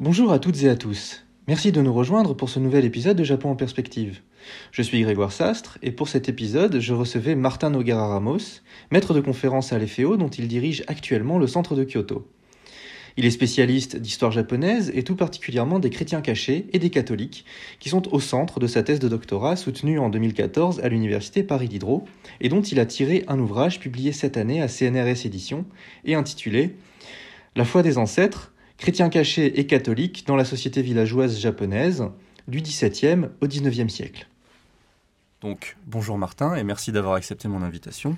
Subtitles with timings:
[0.00, 1.24] Bonjour à toutes et à tous.
[1.48, 4.20] Merci de nous rejoindre pour ce nouvel épisode de Japon en perspective.
[4.70, 9.20] Je suis Grégoire Sastre et pour cet épisode, je recevais Martin Nogara Ramos, maître de
[9.20, 12.28] conférence à l'EFEO dont il dirige actuellement le centre de Kyoto.
[13.16, 17.44] Il est spécialiste d'histoire japonaise et tout particulièrement des chrétiens cachés et des catholiques,
[17.80, 21.66] qui sont au centre de sa thèse de doctorat soutenue en 2014 à l'université Paris
[21.66, 22.04] Diderot,
[22.40, 25.64] et dont il a tiré un ouvrage publié cette année à CNRS Éditions
[26.04, 26.76] et intitulé
[27.56, 32.04] La foi des ancêtres, chrétiens cachés et catholiques dans la société villageoise japonaise
[32.48, 34.26] du XVIIe au XIXe siècle.
[35.42, 38.16] Donc bonjour Martin et merci d'avoir accepté mon invitation.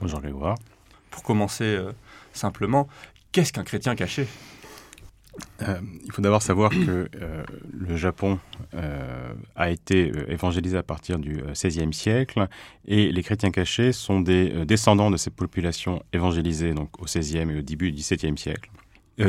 [0.00, 0.56] Bonjour Grégoire.
[1.10, 1.92] Pour commencer euh,
[2.32, 2.86] simplement,
[3.32, 4.26] Qu'est-ce qu'un chrétien caché?
[5.62, 8.40] Euh, il faut d'abord savoir que euh, le Japon
[8.74, 12.48] euh, a été évangélisé à partir du XVIe siècle
[12.86, 17.58] et les chrétiens cachés sont des descendants de ces populations évangélisées donc au XVIe et
[17.58, 18.70] au début du XVIIe siècle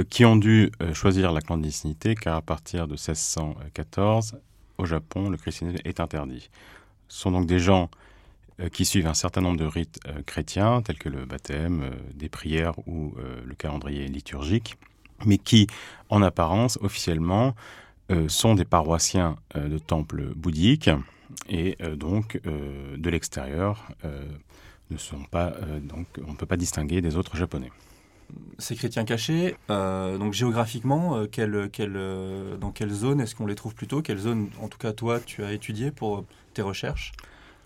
[0.09, 4.37] qui ont dû choisir la clandestinité car à partir de 1614
[4.77, 6.49] au Japon le christianisme est interdit.
[7.07, 7.89] Ce sont donc des gens
[8.61, 11.89] euh, qui suivent un certain nombre de rites euh, chrétiens, tels que le baptême, euh,
[12.13, 13.13] des prières ou
[13.45, 14.77] le calendrier liturgique,
[15.25, 15.67] mais qui,
[16.09, 17.55] en apparence, officiellement,
[18.27, 20.89] sont des paroissiens de temples bouddhiques
[21.47, 23.87] et donc de l'extérieur
[24.89, 27.71] ne sont pas donc on ne peut pas distinguer des autres japonais.
[28.57, 31.97] Ces chrétiens cachés, donc géographiquement, quelle, quelle,
[32.59, 34.01] dans quelle zone est-ce qu'on les trouve plutôt?
[34.01, 37.11] Quelle zone, en tout cas, toi, tu as étudié pour tes recherches?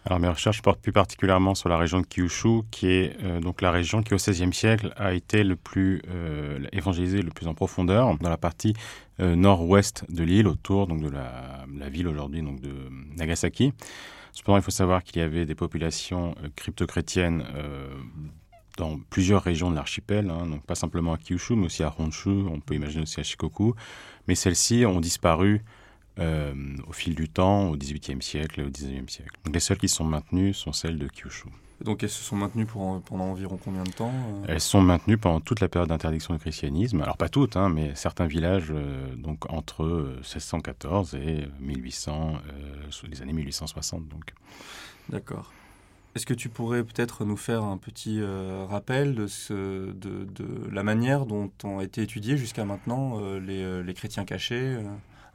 [0.08, 3.64] Alors mes recherches portent plus particulièrement sur la région de Kyushu, qui est euh, donc
[3.64, 7.56] la région qui au XVIe siècle a été le plus euh, évangélisée le plus en
[7.56, 8.74] profondeur dans la partie
[9.20, 12.72] euh, nord-ouest de l'île, autour donc de la, la ville aujourd'hui donc de
[13.18, 13.74] Nagasaki.
[14.32, 17.46] Cependant, il faut savoir qu'il y avait des populations crypto-chrétiennes
[18.78, 22.30] dans plusieurs régions de l'archipel, hein, donc pas simplement à Kyushu, mais aussi à Honshu,
[22.30, 23.73] on peut imaginer aussi à Shikoku.
[24.28, 25.64] Mais celles-ci ont disparu
[26.20, 26.54] euh,
[26.88, 29.38] au fil du temps, au XVIIIe siècle et au XIXe siècle.
[29.44, 31.50] Donc les seules qui sont maintenues sont celles de Kyushu.
[31.81, 34.46] Donc elles se sont maintenues pour, pendant environ combien de temps euh?
[34.47, 37.02] Elles sont maintenues pendant toute la période d'interdiction du christianisme.
[37.02, 39.84] Alors pas toutes, hein, mais certains villages, euh, donc entre
[40.22, 42.36] 1614 et 1800,
[43.09, 44.07] les années 1860.
[44.07, 44.34] Donc.
[45.09, 45.52] D'accord.
[46.16, 48.22] Est-ce que tu pourrais peut-être nous faire un petit
[48.70, 49.28] rappel de,
[50.72, 54.78] la manière dont ont été étudiés jusqu'à maintenant les, les, chrétiens cachés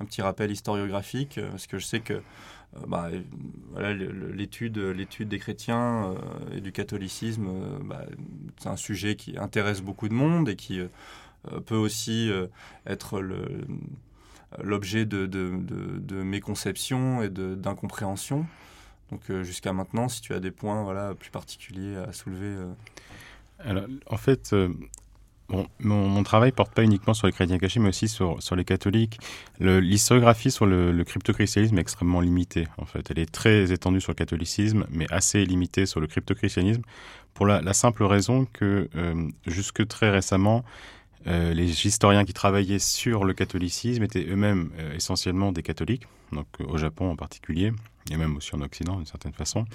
[0.01, 2.21] un petit rappel historiographique, euh, parce que je sais que euh,
[2.87, 3.11] bah,
[3.79, 4.79] l'étude,
[5.29, 7.49] des chrétiens euh, et du catholicisme,
[7.85, 8.05] bah,
[8.59, 10.81] c'est un sujet qui intéresse beaucoup de monde et qui
[11.67, 12.31] peut aussi
[12.87, 13.23] être
[14.63, 18.47] l'objet de, de, méconceptions et d'incompréhension.
[19.11, 22.57] Donc jusqu'à maintenant, si tu as des points voilà, plus particuliers à soulever.
[23.59, 24.55] Alors, en fait,
[25.51, 28.55] Bon, mon, mon, travail porte pas uniquement sur les chrétiens cachés, mais aussi sur, sur
[28.55, 29.19] les catholiques.
[29.59, 33.11] L'historiographie sur le, le cryptochristianisme est extrêmement limitée, en fait.
[33.11, 36.83] Elle est très étendue sur le catholicisme, mais assez limitée sur le cryptochristianisme,
[37.35, 40.65] pour la, simple raison que, euh, jusque très récemment,
[41.27, 46.47] euh, les historiens qui travaillaient sur le catholicisme étaient eux-mêmes euh, essentiellement des catholiques, donc
[46.61, 47.73] au Japon en particulier,
[48.11, 49.67] et même aussi en Occident d'une certaine façon.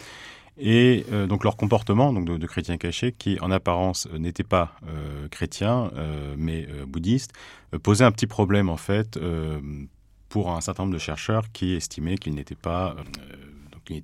[0.58, 4.44] Et euh, donc leur comportement donc de, de, chrétiens cachés, qui en apparence euh, n'étaient
[4.44, 7.34] pas euh, chrétiens, euh, mais euh, bouddhistes,
[7.84, 9.20] posait un petit problème en fait
[10.30, 12.96] pour un certain nombre de chercheurs qui estimaient qu'ils n'étaient pas,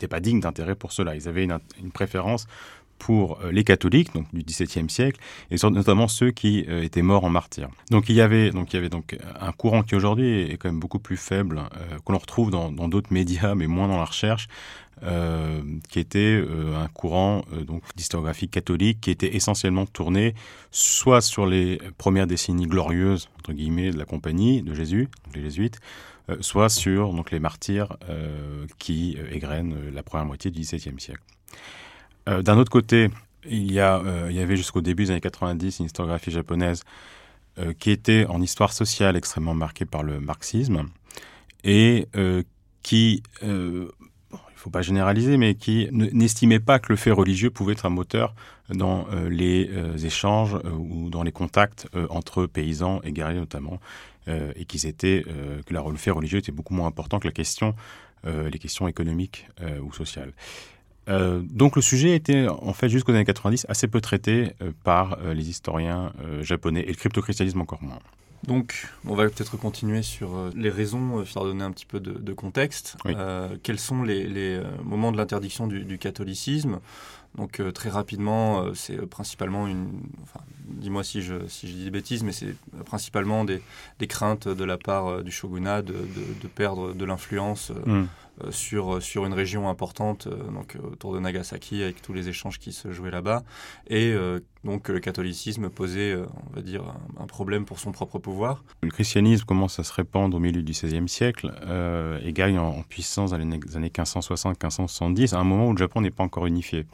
[0.09, 1.15] pas dignes d'intérêt pour cela.
[1.15, 2.47] Ils avaient une préférence
[3.05, 5.19] pour les catholiques donc du XVIIe siècle
[5.49, 7.67] et notamment ceux qui étaient morts en martyr.
[7.89, 10.69] Donc il y avait donc il y avait donc un courant qui aujourd'hui est quand
[10.69, 14.47] même beaucoup plus faible euh, qu'on retrouve dans d'autres médias mais moins dans la recherche
[15.03, 20.35] euh, qui était euh, un courant euh, donc d'historiographie catholique qui était essentiellement tourné
[20.69, 25.79] soit sur les premières décennies glorieuses entre guillemets de la compagnie de Jésus, les jésuites,
[26.29, 31.23] euh, soit sur donc les martyrs euh, qui égrènent la première moitié du XVIIe siècle.
[32.29, 33.09] Euh, D'un autre côté,
[33.49, 36.83] il euh, il y avait jusqu'au début des années 90 une historiographie japonaise
[37.59, 40.89] euh, qui était en histoire sociale extrêmement marquée par le marxisme
[41.63, 42.07] et
[42.81, 43.87] qui euh,
[44.55, 48.35] faut pas généraliser, mais qui n'estimait pas que le fait religieux pouvait être un moteur
[48.69, 49.69] dans les
[50.03, 53.79] échanges ou dans les contacts entre paysans et guerriers notamment,
[54.27, 55.23] et qu'ils étaient
[55.65, 59.47] que le fait religieux était beaucoup moins important que les questions économiques
[59.81, 60.31] ou sociales.
[61.09, 65.17] Euh, donc le sujet était en fait jusqu'aux années 90 assez peu traité euh, par
[65.19, 67.99] euh, les historiens japonais et le cryptochristianisme encore moins.
[68.47, 72.13] Donc, on va peut-être continuer sur les raisons, euh, leur donner un petit peu de,
[72.13, 72.97] de contexte.
[73.05, 73.13] Oui.
[73.61, 76.79] Quels sont les, les moments de l'interdiction du, du, catholicisme?
[77.35, 80.01] Donc très rapidement, c'est principalement une...
[80.23, 83.61] Enfin, dis-moi si je, si je dis des bêtises, mais c'est principalement des,
[83.99, 87.71] des, craintes de la part du shogunat de, de, perdre de l'influence.
[87.85, 88.03] Mm.
[88.43, 92.29] Euh, sur, euh, sur une région importante, euh, donc autour de Nagasaki, avec tous les
[92.29, 93.43] échanges qui se jouaient là-bas.
[93.87, 94.13] Et
[94.63, 96.83] donc le catholicisme posait, on va dire,
[97.19, 98.63] un, problème pour son propre pouvoir.
[98.83, 101.51] Le christianisme commence à se répandre au milieu du XVIe siècle
[102.23, 103.43] et gagne en, puissance dans les
[103.75, 106.85] années 1560-1570, à un moment où le Japon n'est pas encore unifié.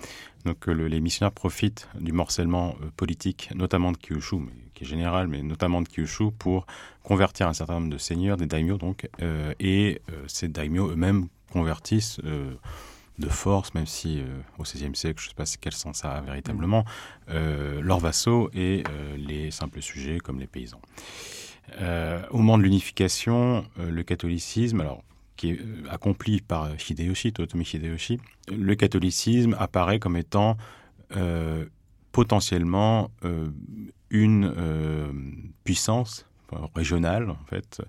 [0.45, 5.43] Donc les missionnaires profitent du morcellement politique, notamment de Kyushu, mais, qui est général, mais
[5.43, 6.65] notamment de Kyushu, pour
[7.03, 9.09] convertir un certain nombre de seigneurs, des daimyo donc,
[9.59, 12.53] et ces daimyo eux-mêmes convertissent euh,
[13.19, 16.11] de force, même si euh, au XVIe siècle, je ne sais pas quel sens ça
[16.11, 16.85] a véritablement,
[17.29, 18.83] euh, leurs vassaux et
[19.17, 20.81] les simples sujets comme les paysans.
[22.31, 25.03] au moment de l'unification, le catholicisme, alors
[25.35, 25.59] qui est
[25.89, 28.19] accompli par Hideyoshi, Totomi Hideyoshi,
[28.51, 30.57] le catholicisme apparaît comme étant
[32.11, 33.11] potentiellement
[34.09, 36.26] une puissance
[36.75, 37.81] régionale, en fait,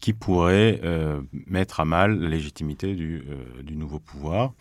[0.00, 4.52] qui pourrait euh, mettre à mal la légitimité du, euh, du, nouveau pouvoir.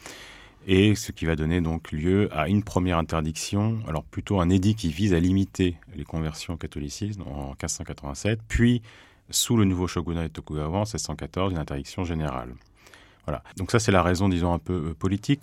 [0.67, 4.75] Et ce qui va donner donc lieu à une première interdiction, alors plutôt un édit
[4.75, 8.81] qui vise à limiter les conversions au catholicisme en 1587, puis
[9.29, 12.55] sous le nouveau shogunat de Tokugawa en 1614, une interdiction générale.
[13.25, 13.43] Voilà.
[13.57, 15.41] Donc ça, c'est la raison, disons, un peu euh, politique.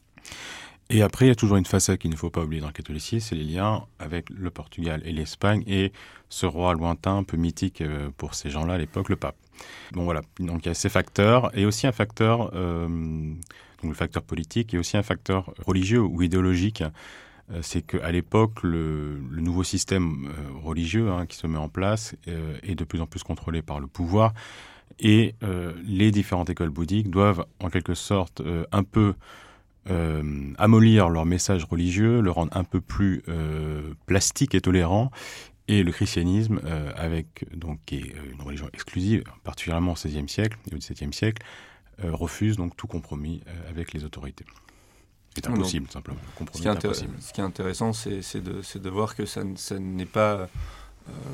[0.95, 2.75] Et après, il y a toujours une facette qu'il ne faut pas oublier dans le
[2.75, 5.91] catholicisme, c'est les liens avec le Portugal et l'Espagne et
[6.29, 9.37] ce roi lointain, un peu mythique euh, pour ces gens-là à l'époque, le pape.
[9.93, 13.95] Bon voilà, donc il y a ces facteurs et aussi un facteur, euh, donc le
[13.95, 16.83] facteur politique et aussi un facteur religieux ou idéologique.
[17.51, 20.31] Euh, c'est qu'à l'époque, le, nouveau système
[20.63, 23.87] religieux hein, qui se met en place est de plus en plus contrôlé par le
[23.87, 24.35] pouvoir
[25.01, 25.35] et
[25.85, 29.15] les différentes écoles bouddhiques doivent en quelque sorte un peu
[29.91, 35.11] euh, amollir leur message religieux, le rendre un peu plus euh, plastique et tolérant.
[35.69, 40.59] Et le christianisme, euh, avec donc qui est une religion exclusive, particulièrement au XVIe siècle
[40.71, 41.43] et au XVIIe siècle,
[42.03, 44.45] refuse donc tout compromis avec les autorités.
[45.35, 46.19] C'est impossible, simplement.
[46.53, 50.49] Ce qui, ce qui, est intéressant, c'est de, de, voir que ça, ça n'est pas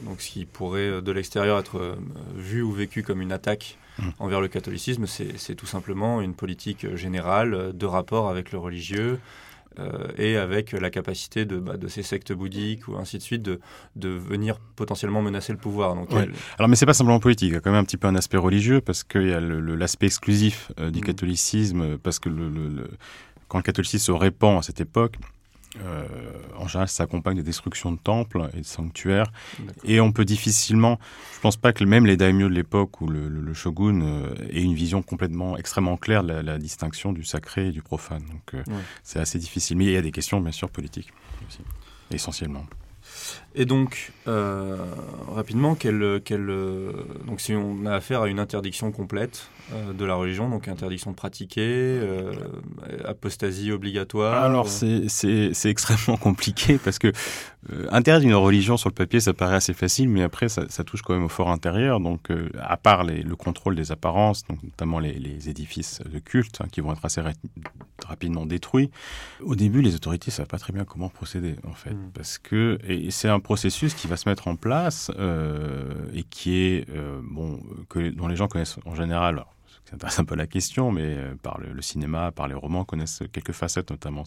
[0.05, 1.99] donc ce qui pourrait de l'extérieur être
[2.35, 4.11] vu ou vécu comme une attaque Mmh.
[4.21, 9.19] envers le catholicisme, c'est tout simplement une politique générale de rapport avec le religieux.
[9.79, 13.43] Euh, et avec la capacité de, bah, de, ces sectes bouddhiques ou ainsi de suite
[13.43, 13.61] de,
[13.95, 15.95] de venir potentiellement menacer le pouvoir.
[15.95, 18.09] Donc, Alors, mais c'est pas simplement politique, il y a quand même un petit peu
[18.09, 21.05] un aspect religieux parce qu'il y a l'aspect exclusif euh, du mmh.
[21.05, 22.91] catholicisme, parce que le, le,
[23.47, 25.15] quand le catholicisme se répand à cette époque,
[25.85, 26.07] euh,
[26.57, 29.31] en général, ça accompagne de destructions de temples et de sanctuaires.
[29.85, 30.99] Et on peut difficilement,
[31.35, 34.75] je pense pas que même les daimyo de l'époque ou le, shogun euh, aient une
[34.75, 38.23] vision complètement, extrêmement claire de la, distinction du sacré et du profane.
[38.23, 38.63] Donc euh,
[39.03, 39.77] c'est assez difficile.
[39.77, 41.13] Mais il y a des questions, bien sûr, politiques
[41.47, 41.61] aussi,
[42.11, 42.65] essentiellement.
[43.55, 46.47] Et donc, rapidement, quelle, quelle,
[47.27, 51.11] donc si on a affaire à une interdiction complète, euh, de la religion, donc interdiction
[51.11, 52.33] de pratiquer, euh,
[53.05, 57.09] apostasie obligatoire Alors c'est extrêmement compliqué parce que
[57.71, 61.03] euh, interdire une religion sur le papier, ça paraît assez facile, mais après ça, touche
[61.03, 62.01] quand même au fort intérieur.
[62.01, 66.81] Donc à part le contrôle des apparences, donc notamment les, édifices de culte hein, qui
[66.81, 67.21] vont être assez
[68.07, 68.91] rapidement détruits,
[69.43, 72.11] au début les autorités ne savent pas très bien comment procéder en fait, hmm.
[72.15, 75.11] parce que et c'est un processus qui va se mettre en place
[76.15, 76.87] et qui est
[77.23, 79.45] bon que dont les gens connaissent en général
[79.91, 83.53] c'est un peu la question, mais euh, par le, cinéma, par les romans, connaissent quelques
[83.53, 84.25] facettes, notamment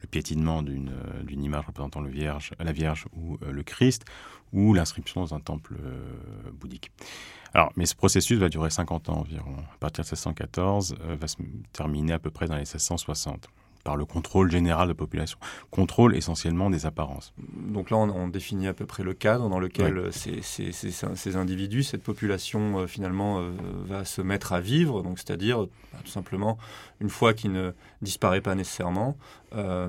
[0.00, 4.04] le piétinement d'une euh, image représentant le vierge, la Vierge ou euh, le Christ,
[4.52, 5.74] ou l'inscription dans un temple
[6.54, 6.90] bouddhique.
[7.52, 9.56] Alors, mais ce processus va durer 50 ans environ.
[9.74, 11.36] À partir de 1614, va se
[11.74, 13.46] terminer à peu près dans les 1660
[13.84, 15.38] par le contrôle général de la population.
[15.70, 17.32] Contrôle essentiellement des apparences.
[17.38, 22.02] Donc là, on, définit à peu près le cadre dans lequel euh, ces, individus, cette
[22.02, 23.50] population, euh, finalement, euh,
[23.86, 25.02] va se mettre à vivre.
[25.02, 25.60] Donc, c'est-à-dire,
[25.92, 26.58] bah, tout simplement,
[27.00, 29.16] une fois qu'il ne disparaît pas nécessairement,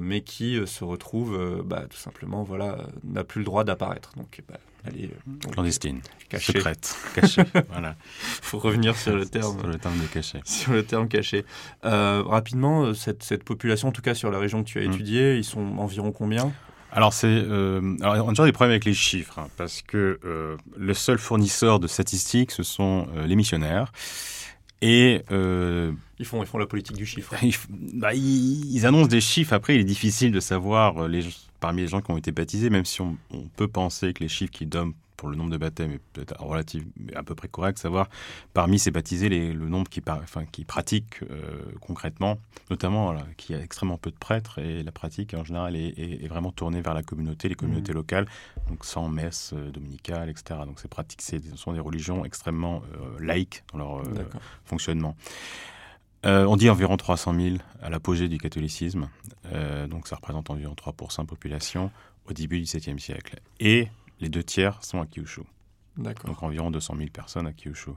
[0.01, 4.13] mais qui se retrouve, bah, tout simplement, voilà, n'a plus le droit d'apparaître.
[4.15, 5.11] Donc, bah, elle est
[5.51, 6.53] clandestine, cachée.
[6.53, 7.43] secrète, cachée.
[7.69, 7.95] voilà.
[8.41, 9.59] Faut revenir sur le terme.
[9.59, 10.39] Sur le terme de caché.
[10.45, 11.45] Sur le terme caché.
[11.85, 14.87] Euh, rapidement, euh, cette, cette, population, en tout cas sur la région que tu as
[14.87, 14.91] mm.
[14.91, 16.51] étudiée, ils sont environ combien?
[16.91, 20.19] Alors, c'est, euh, alors, on a toujours des problèmes avec les chiffres, hein, parce que
[20.25, 23.91] euh, le seul fournisseur de statistiques, ce sont les missionnaires.
[24.81, 27.35] Et ils font, ils font la politique du chiffre.
[27.69, 29.53] bah, ils, annoncent des chiffres.
[29.53, 31.25] Après, il est difficile de savoir les,
[31.59, 33.17] parmi les gens qui ont été baptisés, même si on,
[33.55, 36.83] peut penser que les chiffres qui donnent pour le nombre de baptêmes est peut-être relatif,
[36.97, 38.07] mais à peu près correct, savoir
[38.53, 41.19] parmi ces baptisés les, le nombre qui, enfin, qui pratiquent
[41.81, 42.39] concrètement,
[42.69, 46.79] notamment qui a extrêmement peu de prêtres et la pratique en général est, vraiment tournée
[46.79, 47.95] vers la communauté, les communautés mmh.
[47.95, 48.25] locales,
[48.69, 50.61] donc sans messe dominicale, etc.
[50.65, 52.81] Donc ces pratiques, ce sont des religions extrêmement
[53.19, 54.03] laïques dans leur
[54.63, 55.17] fonctionnement.
[56.25, 59.09] Euh, on dit environ 300 000 à l'apogée du catholicisme,
[59.53, 61.91] euh, donc ça représente environ 3% de population
[62.25, 63.39] au début du XVIIe siècle.
[63.59, 63.87] Et
[64.19, 65.41] les deux tiers sont à Kyushu.
[65.97, 67.91] Donc environ 200 000 personnes à Kyushu.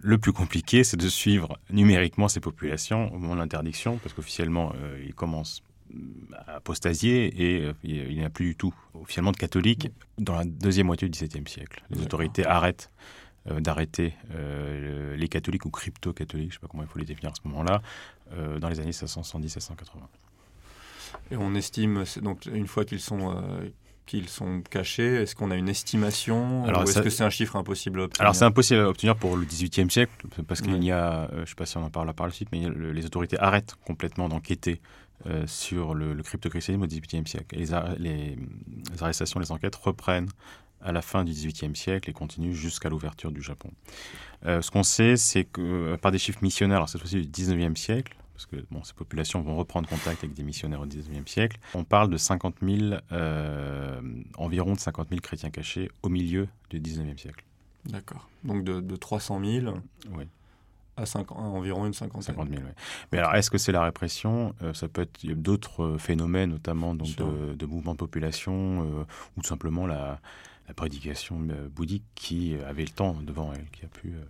[0.00, 4.72] Le plus compliqué, c'est de suivre numériquement ces populations au moment de l'interdiction, parce qu'officiellement,
[4.76, 5.62] euh, ils commencent
[6.46, 10.86] à apostasier et il n'y a plus du tout officiellement de catholiques dans la deuxième
[10.86, 11.84] moitié du XVIIe siècle.
[11.90, 12.90] Les autorités arrêtent
[13.50, 17.04] euh, d'arrêter euh, les catholiques ou crypto-catholiques, je ne sais pas comment il faut les
[17.04, 17.82] définir à ce moment-là,
[18.34, 20.08] euh, dans les années 1670 180
[21.32, 23.34] Et on estime, donc une fois qu'ils sont
[24.06, 27.56] qu'ils sont cachés Est-ce qu'on a une estimation Alors, ou est-ce que c'est un chiffre
[27.56, 28.20] impossible à obtenir?
[28.20, 30.12] Alors c'est impossible à obtenir pour le XVIIIe siècle,
[30.46, 32.48] parce qu'il y a, je ne sais pas si on en parlera par la suite,
[32.52, 34.80] mais les autorités arrêtent complètement d'enquêter
[35.46, 37.56] sur le, le crypto-christianisme au XVIIIe siècle.
[37.58, 37.64] Et
[37.98, 40.28] les, les, arrestations, les enquêtes reprennent
[40.82, 43.70] à la fin du XVIIIe siècle et continue jusqu'à l'ouverture du Japon.
[44.46, 47.28] Euh, ce qu'on sait, c'est que euh, par des chiffres missionnaires, alors cette fois-ci du
[47.28, 51.30] XIXe siècle, parce que bon, ces populations vont reprendre contact avec des missionnaires au XIXe
[51.30, 54.00] siècle, on parle de 50 000, euh,
[54.36, 57.44] environ de 50 000 chrétiens cachés au milieu du XIXe siècle.
[57.84, 58.28] D'accord.
[58.44, 59.74] Donc de, de 300 000
[60.12, 60.24] oui.
[60.96, 62.34] à, 5, environ une cinquantaine.
[62.34, 62.70] 50 000, oui.
[63.12, 64.54] Mais alors, est-ce que c'est la répression?
[64.72, 69.04] Ça peut être d'autres phénomènes, notamment donc, de, de, mouvements de population
[69.36, 70.20] ou tout simplement la,
[70.68, 74.08] la prédication euh, bouddhique qui euh, avait le temps devant elle, qui a pu...
[74.08, 74.22] Euh,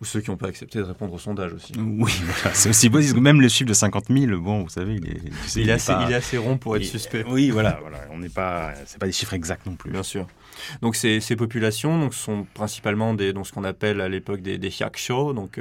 [0.00, 1.72] Ou ceux qui n'ont pas accepté de répondre au sondage aussi.
[1.78, 2.12] Oui,
[2.52, 3.00] c'est aussi beau.
[3.20, 5.20] Même le chiffre de 50 000, bon, vous savez, il est,
[5.56, 7.24] il, est, assez, il est, assez, rond pour être suspect.
[7.28, 7.98] Oui, voilà, voilà.
[8.10, 9.90] on n'est pas, c'est pas des chiffres exacts non plus.
[9.90, 10.26] Bien sûr.
[10.82, 14.58] Donc ces, ces populations donc, sont principalement des, donc, ce qu'on appelle à l'époque des,
[14.58, 14.72] des
[15.34, 15.60] donc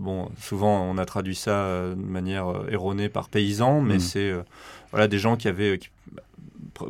[0.00, 4.00] bon, souvent on a traduit ça de manière erronée par paysans, mais mm.
[4.00, 4.32] c'est
[4.90, 5.78] voilà des gens qui avaient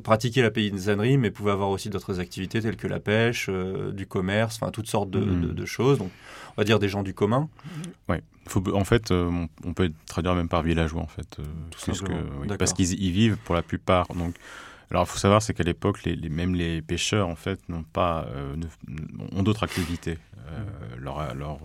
[0.02, 4.06] pratiquer la paysannerie, mais pouvait avoir aussi d'autres activités telles que la pêche, euh, du
[4.06, 5.54] commerce, enfin toutes sortes mm.
[5.54, 5.98] de, choses.
[5.98, 6.10] Donc,
[6.56, 7.48] on va dire des gens du commun.
[8.08, 8.16] Oui.
[8.72, 11.38] en fait, euh, on peut traduire même par villageois, en fait.
[11.38, 14.06] Euh, parce qu'ils vivent pour la plupart.
[14.08, 14.34] Donc,
[14.90, 18.26] alors, il faut savoir, c'est qu'à l'époque, les, même les pêcheurs, en fait, n'ont pas,
[19.32, 20.18] ont d'autres activités.
[20.98, 21.58] Leur, leur,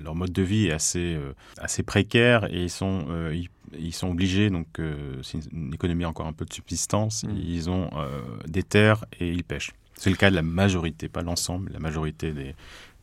[0.00, 1.18] leur, mode de vie est assez,
[1.58, 3.48] assez précaire et ils sont, ils
[3.92, 7.36] sont obligés, donc euh, c'est une, économie encore un peu de subsistance, mm.
[7.36, 9.72] ils ont euh, des terres et ils pêchent.
[9.94, 12.54] C'est le cas de la majorité, pas l'ensemble, la majorité des,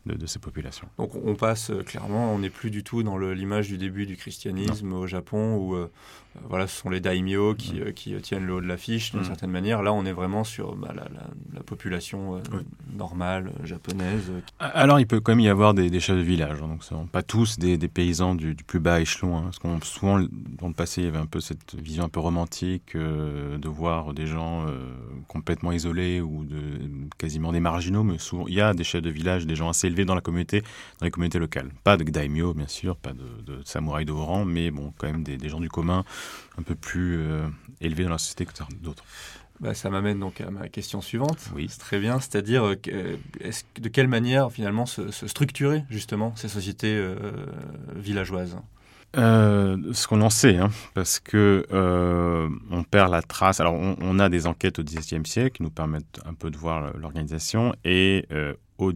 [0.05, 0.87] de, ces populations.
[0.97, 4.17] Donc on passe euh, clairement, on n'est plus du tout dans l'image du début du
[4.17, 5.89] christianisme au Japon où euh,
[6.49, 7.93] voilà, ce sont les daimyo qui, mm.
[7.93, 9.81] qui tiennent le haut de l'affiche d'une certaine manière.
[9.81, 12.41] Là, on est vraiment sur bah, la, population
[12.93, 14.31] normale japonaise.
[14.59, 17.23] Alors il peut quand même y avoir des, chefs de village, hein, donc sont pas
[17.23, 19.37] tous des, paysans du, plus bas échelon.
[19.37, 22.09] Hein, parce qu'on souvent dans le passé il y avait un peu cette vision un
[22.09, 24.65] peu romantique de voir des gens
[25.27, 26.57] complètement isolés ou de,
[27.17, 29.89] quasiment des marginaux, mais souvent il y a des chefs de village, des gens assez
[30.03, 30.61] dans la communauté,
[30.99, 31.69] dans les communautés locales.
[31.83, 35.07] Pas de daimyo, bien sûr, pas de, de samouraïs de haut rang, mais bon, quand
[35.07, 36.03] même des, gens du commun
[36.57, 37.47] un peu plus euh,
[37.81, 38.51] élevés dans la société que
[38.81, 39.03] d'autres.
[39.59, 41.37] Bah, ça m'amène donc à ma question suivante.
[41.55, 41.67] Oui.
[41.69, 43.15] C'est très bien, c'est-à-dire euh, euh,
[43.79, 47.01] de quelle manière finalement se, structurer justement ces sociétés
[47.95, 48.57] villageoises?
[49.15, 51.65] Ce qu'on en sait, hein, parce que
[52.71, 53.59] on perd la trace.
[53.59, 56.97] Alors, on, a des enquêtes au XVIIe siècle qui nous permettent un peu de voir
[56.97, 58.27] l'organisation, et
[58.79, 58.91] au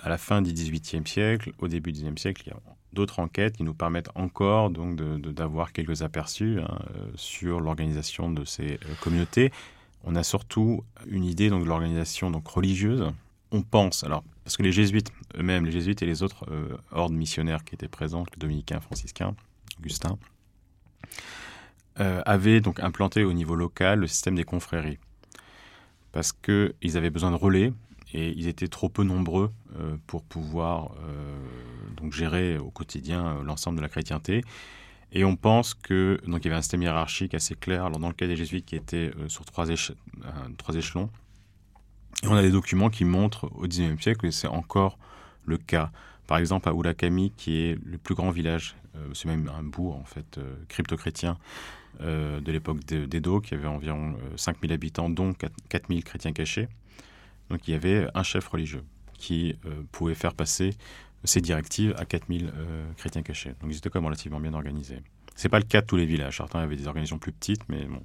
[0.00, 2.56] à la fin du XVIIIe siècle, au début du XIXe siècle, il y a
[2.92, 8.44] d'autres enquêtes qui nous permettent encore donc d'avoir quelques aperçus hein, euh, sur l'organisation de
[8.44, 9.52] ces euh, communautés.
[10.04, 13.10] On a surtout une idée donc de l'organisation donc religieuse.
[13.50, 17.14] On pense alors parce que les jésuites eux-mêmes, les jésuites et les autres euh, ordres
[17.14, 19.34] missionnaires qui étaient présents, les dominicains, franciscains,
[19.78, 20.18] Augustin,
[21.96, 24.98] avaient donc implanté au niveau local le système des confréries
[26.12, 27.72] parce qu'ils avaient besoin de relais
[28.12, 29.67] et ils étaient trop peu nombreux euh,
[30.06, 31.38] pour pouvoir euh,
[31.96, 34.42] donc gérer au quotidien euh, l'ensemble de la chrétienté.
[35.12, 37.84] Et on pense que donc il y avait un système hiérarchique assez clair.
[37.84, 41.10] Alors dans le cas des jésuites qui étaient sur trois, échelons,
[42.22, 44.98] et on a des documents qui montrent au XIXe siècle que c'est encore
[45.46, 45.90] le cas.
[46.26, 48.76] Par exemple à Urakami, qui est le plus grand village,
[49.14, 51.38] c'est même un bourg en fait crypto-chrétien
[52.00, 55.32] de l'époque d'Edo, qui avait environ 5000 habitants, dont
[55.70, 56.68] 4000 chrétiens cachés.
[57.48, 58.84] Donc il y avait un chef religieux
[59.18, 60.70] qui euh, pouvait faire passer
[61.24, 62.52] ces directives à 4000
[62.96, 63.50] chrétiens cachés.
[63.60, 65.02] Donc ils étaient quand même relativement bien organisés.
[65.38, 66.38] C'est pas le cas de tous les villages.
[66.38, 68.02] Certains avaient des organisations plus petites, mais bon,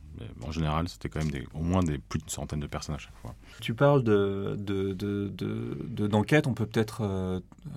[0.47, 2.99] en général, c'était quand même des, au moins des, plus d'une centaine de personnes à
[2.99, 3.33] chaque fois.
[3.59, 6.45] Tu parles de, de, de, d'enquête.
[6.45, 7.69] On peut peut-être euh, euh,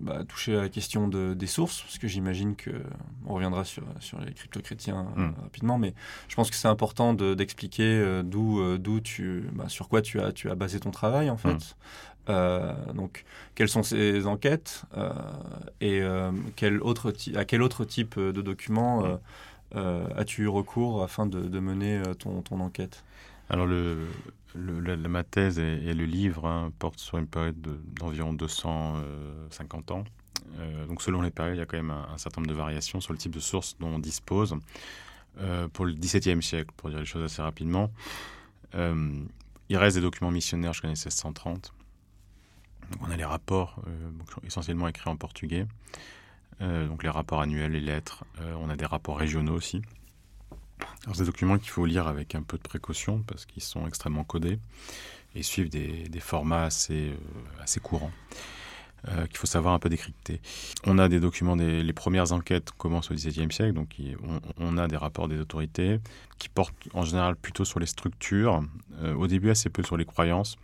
[0.00, 2.72] bah, toucher à la question des sources, parce que j'imagine que
[3.24, 5.34] on reviendra sur, sur les crypto-chrétiens euh, hmm.
[5.42, 5.94] rapidement, mais
[6.26, 10.50] je pense que c'est important d'expliquer d'où, d'où tu, bah, sur quoi tu as, tu
[10.50, 11.76] as basé ton travail en fait.
[12.28, 15.10] Euh, donc, quelles sont ces enquêtes euh,
[15.80, 19.18] et euh, à quel autre type de documents
[19.74, 23.04] as-tu eu recours afin de, mener ton, enquête?
[23.50, 23.66] Alors,
[24.54, 27.56] ma thèse et, le livre hein, portent sur une période
[27.98, 30.04] d'environ 250 ans.
[30.88, 33.12] donc, selon les périodes, il y a quand même un, certain nombre de variations sur
[33.12, 34.54] le type de sources dont on dispose.
[35.72, 37.90] pour le XVIIe siècle, pour dire les choses assez rapidement,
[38.74, 41.72] il reste des documents missionnaires jusqu'en 1630
[43.00, 44.10] on a les rapports euh,
[44.44, 45.66] essentiellement écrits en portugais,
[46.60, 48.24] euh, donc les rapports annuels, les lettres.
[48.40, 49.82] Euh, on a des rapports régionaux aussi.
[51.04, 54.24] Alors, des documents qu'il faut lire avec un peu de précaution parce qu'ils sont extrêmement
[54.24, 54.58] codés
[55.34, 57.12] et suivent des, formats assez,
[57.82, 58.12] courants.
[59.04, 60.40] qu'il faut savoir un peu décrypter.
[60.84, 64.78] On a des documents, des, les premières enquêtes commencent au XVIIe siècle, donc on, on,
[64.78, 66.00] a des rapports des autorités
[66.38, 68.62] qui portent en général plutôt sur les structures,
[69.16, 70.56] au début assez peu sur les croyances.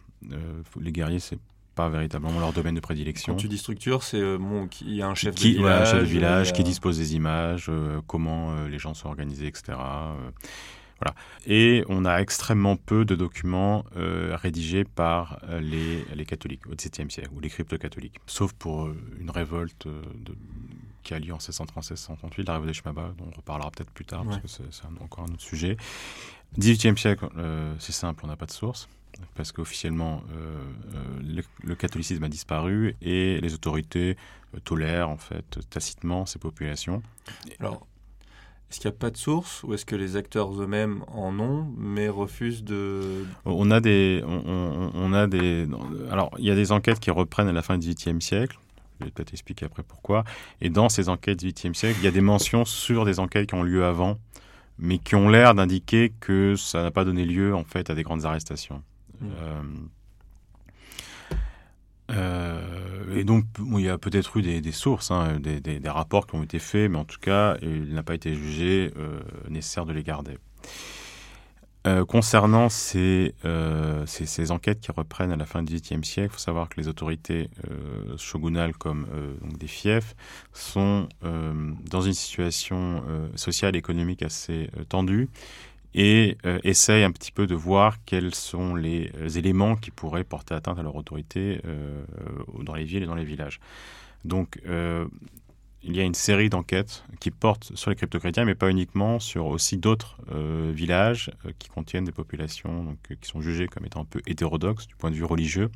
[0.80, 1.38] les guerriers, c'est
[1.74, 3.32] pas véritablement leur domaine de prédilection.
[3.32, 5.88] Quand tu dis structure, c'est euh, bon, il y a un chef qui, de village,
[5.88, 9.46] un chef de village qui dispose des images, euh, comment euh, les gens sont organisés,
[9.46, 9.76] etc.
[11.00, 11.14] voilà.
[11.46, 17.30] Et on a extrêmement peu de documents rédigés par les, les, catholiques au XVIIe siècle
[17.34, 18.88] ou les crypto-catholiques, sauf pour
[19.20, 20.34] une révolte de,
[21.04, 24.24] qui a lieu en 1636-1638, la révolte des Shmaba, dont on reparlera peut-être plus tard
[24.24, 25.76] parce que c'est encore un autre sujet.
[26.58, 27.28] 18e siècle,
[27.78, 28.88] c'est simple, on n'a pas de source
[29.34, 30.56] parce qu'officiellement, euh,
[30.94, 34.16] euh, le, catholicisme a disparu et les autorités
[34.54, 37.02] euh, tolèrent en fait tacitement ces populations.
[37.60, 37.86] Alors,
[38.70, 41.66] est-ce qu'il n'y a pas de source ou est-ce que les acteurs eux-mêmes en ont
[41.76, 43.24] mais refusent de...
[43.44, 44.22] On a des...
[44.26, 45.68] On, a des
[46.10, 48.58] alors, il y a des enquêtes qui reprennent à la fin du XVIIIe siècle.
[49.04, 50.24] Je vais peut-être expliquer après pourquoi.
[50.62, 53.48] Et dans ces enquêtes du XVIIIe siècle, il y a des mentions sur des enquêtes
[53.48, 54.16] qui ont lieu avant,
[54.78, 58.02] mais qui ont l'air d'indiquer que ça n'a pas donné lieu en fait à des
[58.02, 58.82] grandes arrestations.
[59.22, 59.62] Euh,
[62.10, 66.42] euh, et donc, il y a peut-être eu des, sources, hein, des, rapports qui ont
[66.42, 70.02] été faits, mais en tout cas, il n'a pas été jugé euh, nécessaire de les
[70.02, 70.38] garder.
[72.08, 73.34] Concernant ces,
[74.06, 76.88] ces, enquêtes qui reprennent à la fin du XVIIIe siècle, il faut savoir que les
[76.88, 77.50] autorités
[78.16, 79.06] shogunales comme
[79.42, 80.14] donc des fiefs
[80.52, 83.04] sont dans une situation
[83.36, 85.28] sociale et économique assez tendue
[85.94, 90.24] et euh, essayent un petit peu de voir quels sont les euh, éléments qui pourraient
[90.24, 92.04] porter atteinte à leur autorité euh,
[92.62, 93.60] dans les villes et dans les villages.
[94.24, 94.58] Donc,
[95.84, 99.46] il y a une série d'enquêtes qui portent sur les crypto-chrétiens, mais pas uniquement, sur
[99.46, 100.16] aussi d'autres
[100.72, 104.96] villages qui contiennent des populations donc, qui sont jugées comme étant un peu hétérodoxes du
[104.96, 105.70] point de vue religieux,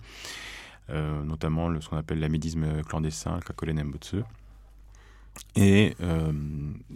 [0.88, 4.22] notamment ce qu'on appelle l'amédisme clandestin, le Kakole Mbutsu.
[5.56, 6.32] Et euh,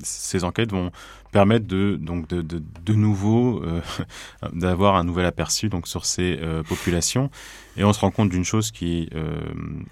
[0.02, 0.92] ces enquêtes vont
[1.32, 3.80] permettre de, donc de, de, nouveau euh,
[4.52, 7.30] d'avoir un nouvel aperçu donc sur ces euh, populations.
[7.76, 9.08] Et on se rend compte d'une chose qui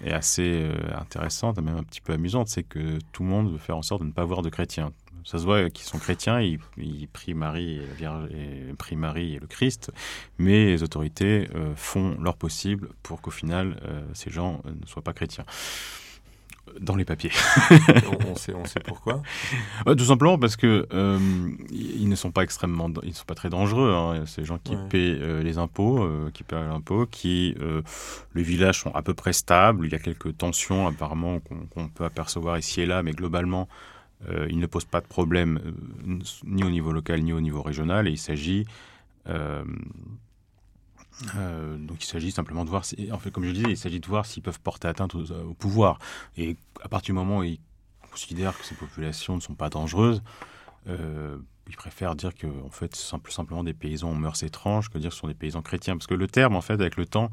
[0.05, 3.75] est assez intéressante, même un petit peu amusante, c'est que tout le monde veut faire
[3.75, 4.91] en sorte de ne pas voir de chrétiens.
[5.25, 6.59] Ça se voit qu'ils sont chrétiens, ils,
[7.07, 8.29] prient Marie Vierge,
[8.77, 9.91] prient Marie et le Christ,
[10.37, 13.81] mais les autorités font leur possible pour qu'au final
[14.13, 15.45] ces gens ne soient pas chrétiens
[16.79, 17.31] dans les papiers.
[18.29, 19.21] on, sait, on sait pourquoi
[19.85, 21.19] Tout simplement parce que euh,
[21.71, 23.93] ils ne sont pas extrêmement, ils ne sont pas très dangereux.
[23.93, 24.25] Hein.
[24.25, 27.55] Ces gens qui paient euh, les impôts, euh, qui paient l'impôt, qui
[28.35, 29.85] les villages sont à peu près stables.
[29.85, 33.67] Il y a quelques tensions apparemment qu'on peut apercevoir ici et là, mais globalement,
[34.49, 35.59] ils ne posent pas de problème
[36.45, 38.07] ni au niveau local ni au niveau régional.
[38.07, 38.65] Et il s'agit
[41.35, 43.99] euh, donc il s'agit simplement de voir, si, en fait, comme je disais, il s'agit
[43.99, 45.99] de voir s'ils peuvent porter atteinte au, pouvoir.
[46.37, 47.59] Et à partir du moment où ils
[48.09, 50.21] considèrent que ces populations ne sont pas dangereuses,
[50.87, 55.09] euh, ils préfèrent dire que en fait, simplement des paysans aux mœurs étranges que dire
[55.09, 55.95] que ce sont des paysans chrétiens.
[55.95, 57.29] Parce que le terme, en fait, avec le temps,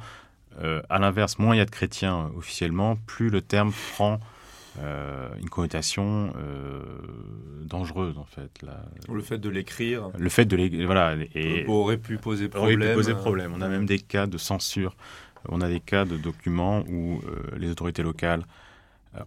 [0.60, 4.20] euh, à l'inverse, moins il y a de chrétiens officiellement, plus le terme prend
[4.82, 6.80] euh, une connotation euh,
[7.64, 8.50] dangereuse en fait.
[9.08, 10.10] Le fait de l'écrire.
[10.16, 11.16] Le fait de l'écrire, voilà.
[11.34, 12.80] Et, aurait pu poser problème.
[12.80, 13.52] Aurait pu poser problème.
[13.56, 14.96] On a même des cas de censure.
[15.48, 18.44] On a des cas de documents où euh, les autorités locales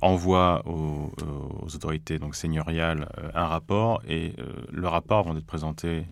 [0.02, 1.12] envoie aux,
[1.74, 4.34] autorités donc seigneuriales un rapport et
[4.72, 6.06] le rapport avant d'être présenté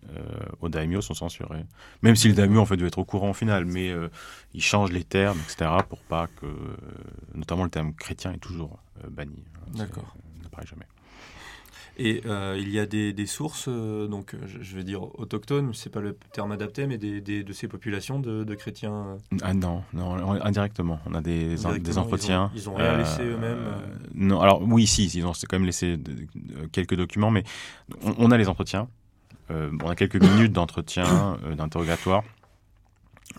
[0.62, 1.65] aux daimyo sont censurés.
[2.01, 3.91] Même si le daimyo en fait devait être au courant au final, mais
[4.53, 5.71] il change les termes, etc.
[5.88, 6.47] pour pas que,
[7.36, 8.79] notamment le terme chrétien est toujours
[9.10, 9.43] banni.
[9.73, 10.15] D'accord.
[10.41, 10.86] n'apparaît jamais.
[12.02, 16.00] Et euh, il y a des, sources, euh, donc je, vais dire autochtones, c'est pas
[16.00, 19.18] le terme adapté, mais des, de ces populations de, chrétiens.
[19.34, 21.02] Euh ah non, non, indirectement.
[21.06, 22.52] On a des, des entretiens.
[22.56, 23.60] Ils ont, rien laissé eux-mêmes.
[24.16, 26.00] non, alors oui, si, ils ont quand même laissé
[26.72, 27.44] quelques documents, mais
[28.02, 28.88] on, a les entretiens.
[29.50, 32.24] on a quelques minutes d'entretien, d'interrogatoire.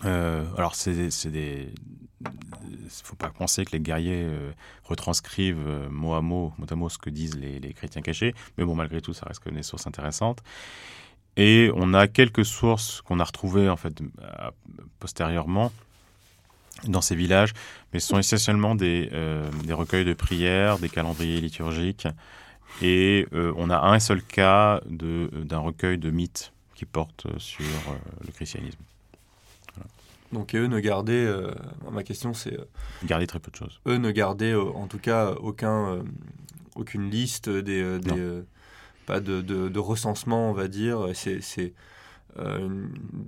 [0.03, 0.93] alors c'est
[1.31, 1.73] des,
[3.03, 4.51] faut pas penser que les guerriers euh,
[4.83, 8.65] retranscrivent euh, mot à mot, mot à mot, ce que disent les, chrétiens cachés, mais
[8.65, 10.43] bon, malgré tout, ça reste même des sources intéressantes.
[11.37, 14.01] Et on a quelques sources qu'on a retrouvées en fait
[14.99, 15.71] postérieurement
[16.87, 17.53] dans ces villages,
[17.93, 22.07] mais ce sont essentiellement des, euh, des recueils de prières, des calendriers liturgiques,
[22.81, 27.65] et on a un seul cas d'un recueil de mythes qui porte sur
[28.25, 28.79] le christianisme.
[30.33, 31.51] Donc eux ne gardaient, euh,
[31.91, 32.53] ma question c'est...
[32.53, 32.65] Euh,
[33.03, 33.81] garder très peu de choses.
[33.87, 36.03] Eux ne gardaient euh, en tout cas aucun,
[36.75, 37.99] aucune liste, des,
[39.05, 41.09] pas de, de, recensement on va dire.
[41.13, 41.73] C'est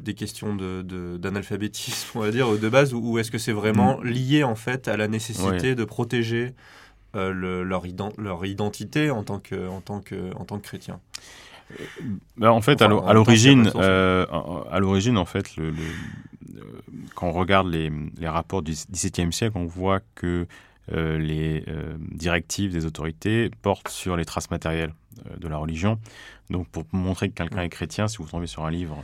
[0.04, 4.06] des questions d'analphabétisme on va dire de base ou, est-ce que c'est vraiment mm.
[4.06, 6.54] lié en fait à la nécessité de protéger
[7.14, 7.84] leur,
[8.18, 11.02] leur identité en tant que, en tant que, en tant que chrétien?
[12.38, 15.74] Ben, en fait, à l'origine, à l'origine, en fait, le,
[17.16, 17.92] quand on regarde les,
[18.28, 20.48] rapports du XVIIe siècle, on voit que
[20.92, 24.94] euh, les euh, directives des autorités portent sur les traces matérielles
[25.26, 25.98] euh, de la religion.
[26.50, 28.98] Donc, pour montrer que quelqu'un est chrétien, si vous tombez sur un livre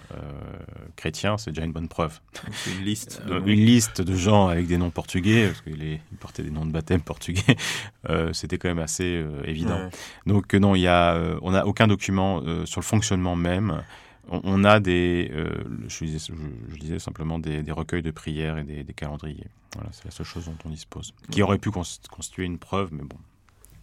[0.97, 2.19] chrétien, c'est déjà une bonne preuve.
[2.67, 6.51] Une liste, de une liste de gens avec des noms portugais, parce qu'ils portaient des
[6.51, 7.55] noms de baptême portugais.
[8.33, 9.89] C'était quand même assez évident.
[10.27, 13.81] Donc, non, il y a, on n'a aucun document sur le fonctionnement même
[14.29, 15.49] on, a des, euh,
[15.87, 16.05] je,
[16.79, 19.47] disais, simplement des, recueils de prières et des, calendriers.
[19.75, 21.13] Voilà, c'est la seule chose dont on dispose.
[21.31, 23.17] Qui aurait pu constituer une preuve, mais bon.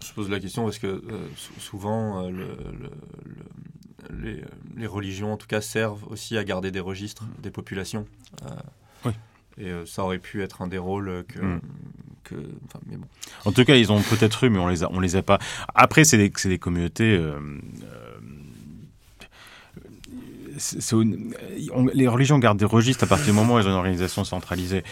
[0.05, 1.29] Je pose la question parce que euh,
[1.59, 2.31] souvent, euh,
[4.77, 8.07] les, religions, en tout cas, servent aussi à garder des registres des populations.
[9.05, 9.13] oui.
[9.59, 11.39] Et ça aurait pu être un des rôles que.
[11.41, 11.61] Mm.
[12.87, 13.07] mais bon.
[13.47, 15.39] En tout cas, ils ont peut-être eu, mais on les a, on les a pas.
[15.75, 17.19] Après, c'est des, des, communautés
[21.95, 24.85] les religions gardent des registres à partir du moment où elles ont une organisation centralisée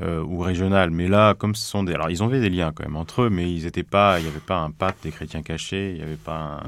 [0.00, 0.90] euh, ou régionale.
[0.90, 3.30] Mais là, comme ce sont des, alors ils ont des liens quand même entre eux,
[3.30, 6.02] mais ils étaient pas, il n'y avait pas un pape des chrétiens cachés, il n'y
[6.02, 6.62] avait pas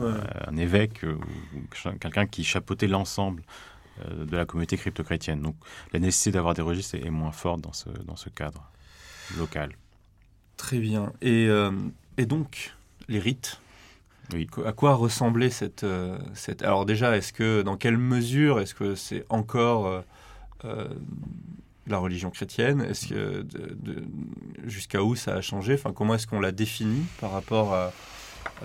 [0.47, 1.15] un, évêque euh,
[1.55, 3.43] ou, quelqu'un qui chapeautait l'ensemble
[4.05, 5.41] euh, de la communauté crypto-chrétienne.
[5.41, 5.57] Donc
[5.93, 8.71] la nécessité d'avoir des registres est, moins forte dans ce dans ce cadre
[9.39, 9.71] local.
[10.57, 11.13] Très bien.
[11.23, 11.49] Et,
[12.19, 12.75] et donc
[13.09, 13.62] les rites
[14.65, 16.63] à quoi ressemblait cette, euh, cette...
[16.63, 20.01] Alors déjà, est-ce que dans quelle mesure est-ce que c'est encore euh,
[20.65, 20.89] euh,
[21.87, 22.81] la religion chrétienne?
[22.83, 23.47] Est-ce que
[24.65, 25.75] jusqu'à où ça a changé?
[25.75, 27.93] Enfin, comment est-ce qu'on l'a défini par rapport à,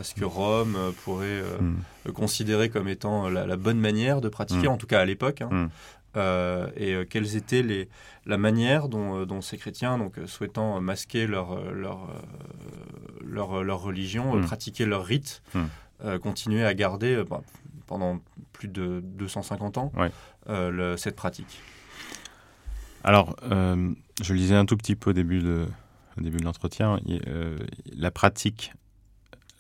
[0.02, 2.12] ce que Rome pourrait hmm.
[2.12, 4.72] considérer comme étant la, bonne manière de pratiquer, hmm.
[4.72, 5.50] en tout cas à l'époque hein.
[5.52, 5.70] hmm.
[6.17, 7.89] Euh, et euh, quelles étaient les,
[8.25, 12.10] la manière dont, euh, dont, ces chrétiens, donc, souhaitant masquer leur, leur,
[13.23, 14.45] leur, leur religion, hmm.
[14.45, 16.17] pratiquer leur rite, hmm.
[16.21, 17.41] continuaient à garder bah,
[17.86, 18.19] pendant
[18.51, 19.91] plus de 250 ans
[20.97, 21.62] cette pratique
[23.03, 25.67] Alors, je le disais un tout petit peu au début de,
[26.17, 26.99] au début de l'entretien,
[27.95, 28.73] la pratique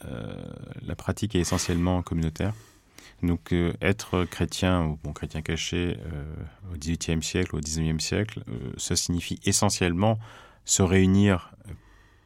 [0.03, 2.53] la pratique est essentiellement communautaire.
[3.23, 8.03] Donc euh, être chrétien ou bon chrétien caché euh, au XVIIIe siècle ou au XIXe
[8.03, 10.19] siècle, euh, ça signifie essentiellement
[10.65, 11.51] se réunir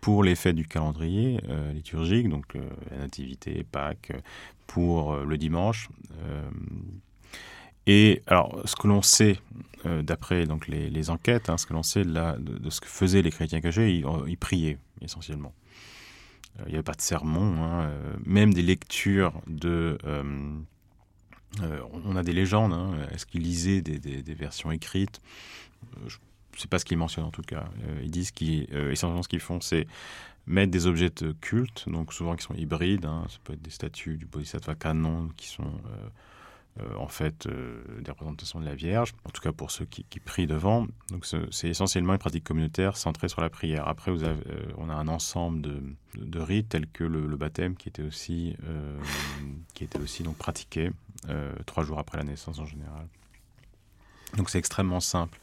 [0.01, 1.39] pour les fêtes du calendrier
[1.75, 2.57] liturgique, donc
[2.89, 4.11] la nativité, Pâques,
[4.65, 5.89] pour le dimanche.
[7.85, 9.37] et alors, ce que l'on sait,
[9.85, 13.61] d'après donc les, enquêtes, hein, ce que l'on sait de, ce que faisaient les chrétiens
[13.61, 15.53] cachés, ils, priaient essentiellement.
[16.65, 17.91] Il n'y avait pas de sermon, hein,
[18.25, 20.23] même des lectures de euh,
[21.59, 22.73] on a des légendes.
[22.73, 22.91] Hein.
[23.11, 25.21] Est-ce qu'ils lisaient des, versions écrites?
[25.97, 26.17] Euh, Je
[26.57, 27.65] ne sais pas ce qu'ils mentionnent en tout cas.
[27.87, 29.87] Euh, ils disent qu'essentiellement ce qu'ils font, c'est
[30.47, 33.05] mettre des objets de culte, donc souvent qui sont hybrides.
[33.05, 33.25] Hein.
[33.29, 35.71] Ça peut être des statues du Bodhisattva canon qui sont
[36.97, 40.87] en fait des représentations de la Vierge, en tout cas pour ceux qui, prient devant.
[41.09, 43.87] Donc c'est essentiellement une pratique communautaire centrée sur la prière.
[43.87, 44.41] Après, avez,
[44.77, 48.55] on a un ensemble de, rites tels que le, baptême qui était aussi,
[49.73, 50.91] qui était aussi donc pratiqué
[51.29, 53.05] euh, trois jours après la naissance en général.
[54.37, 55.37] Donc c'est extrêmement simple.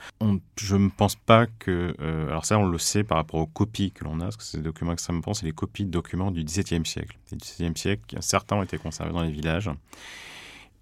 [0.57, 1.95] je ne pense pas que...
[2.01, 4.43] Euh, alors ça, on le sait par rapport aux copies que l'on a, parce que
[4.43, 7.17] ces documents extrêmement c'est les copies de documents du XVIIe siècle.
[7.31, 9.71] Du XVIIe siècle, certains ont été conservés dans les villages.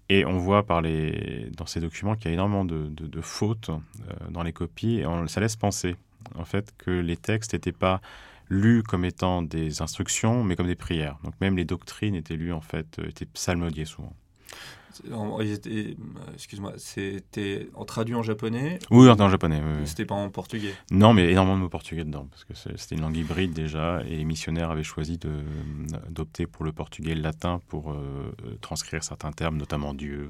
[0.09, 4.53] Et on voit dans ces documents qu'il y a énormément de, fautes euh, dans les
[4.53, 5.95] copies, et on, ça laisse penser,
[6.35, 8.01] en fait, que les textes n'étaient pas
[8.49, 11.17] lus comme étant des instructions, mais comme des prières.
[11.23, 14.13] Donc même les doctrines étaient lues, en fait, euh, étaient psalmodiées souvent.
[16.33, 19.61] Excuse-moi, c'était en traduit en japonais Oui, en japonais.
[19.85, 20.73] C'était pas en portugais?
[20.91, 24.15] Non, mais énormément de mots portugais dedans, parce que c'était une langue hybride déjà, et
[24.17, 25.19] les missionnaires avaient choisi
[26.09, 30.29] d'opter pour le portugais et le latin pour euh, transcrire certains termes, notamment Dieu.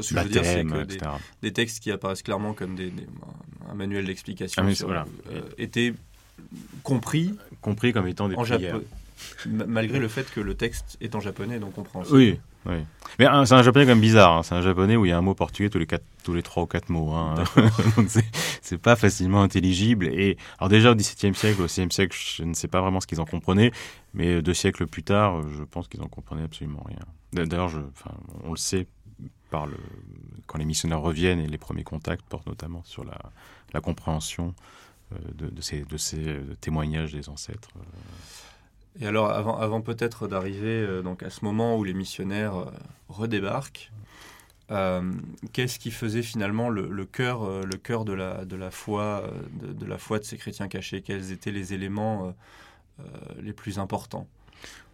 [0.00, 1.06] Ce que baptême, veux dire, que
[1.42, 2.92] des, textes qui apparaissent clairement comme des,
[3.70, 5.06] un manuel d'explication ah, voilà.
[5.30, 5.94] Euh, étaient
[6.82, 8.80] compris, compris comme étant des en prières.
[9.46, 12.02] malgré le fait que le texte est en japonais, donc on comprend.
[12.10, 12.84] Oui, oui.
[13.18, 14.36] Mais c'est un japonais comme bizarre.
[14.36, 14.42] Hein.
[14.42, 16.42] C'est un japonais où il y a un mot portugais tous les quatre, tous les
[16.42, 17.12] trois ou quatre mots.
[17.12, 17.34] Hein.
[17.96, 18.08] Donc
[18.62, 20.06] c'est pas facilement intelligible.
[20.06, 23.06] Et alors déjà au XVIIe siècle, au XVIe siècle, je ne sais pas vraiment ce
[23.06, 23.72] qu'ils en comprenaient,
[24.14, 27.44] mais deux siècles plus tard, je pense qu'ils en comprenaient absolument rien.
[27.44, 27.70] D'ailleurs,
[28.44, 28.86] on le sait
[29.50, 29.76] par le,
[30.46, 33.18] quand les missionnaires reviennent et les premiers contacts portent notamment sur la,
[33.72, 34.54] la compréhension
[35.12, 37.70] euh, de, de, ces, de, ces, témoignages des ancêtres.
[38.98, 39.04] Euh.
[39.04, 42.70] Et alors, avant, avant peut-être d'arriver euh, donc à ce moment où les missionnaires euh,
[43.08, 43.90] redébarquent,
[44.70, 45.12] euh,
[45.52, 49.24] qu'est-ce qui faisait finalement le, cœur, le cœur de la, de la foi,
[49.62, 51.00] de, la foi de ces chrétiens cachés?
[51.00, 52.34] Quels étaient les éléments
[53.40, 54.26] les plus importants?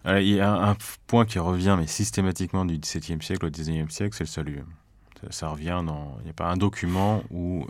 [0.07, 0.77] Il y a un
[1.09, 4.63] point qui revient, mais systématiquement du XVIIe siècle au XIXe siècle, c'est le salut.
[5.31, 6.19] Ça, revient dans.
[6.21, 7.67] Il n'y a pas un document où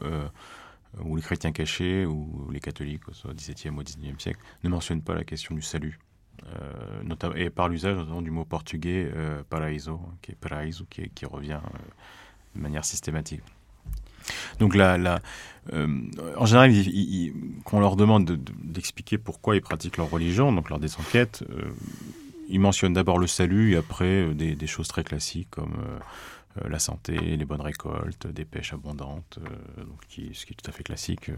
[1.03, 5.15] où les chrétiens cachés ou les catholiques, au XVIIe ou XIXe siècle, ne mentionnent pas
[5.15, 5.99] la question du salut.
[6.47, 11.25] Euh, notamment, et par l'usage du mot portugais euh, paraíso, qui est paraíso, qui, qui
[11.25, 11.79] revient euh,
[12.55, 13.41] de manière systématique.
[14.59, 16.73] Donc en général,
[17.65, 18.25] quand on leur demande
[18.63, 21.45] d'expliquer pourquoi ils pratiquent leur religion, donc lors des enquêtes,
[22.49, 25.77] ils mentionnent d'abord le salut et après des, choses très classiques comme
[26.67, 29.39] la santé, les bonnes récoltes, des pêches abondantes,
[30.09, 31.31] ce qui est tout à fait classique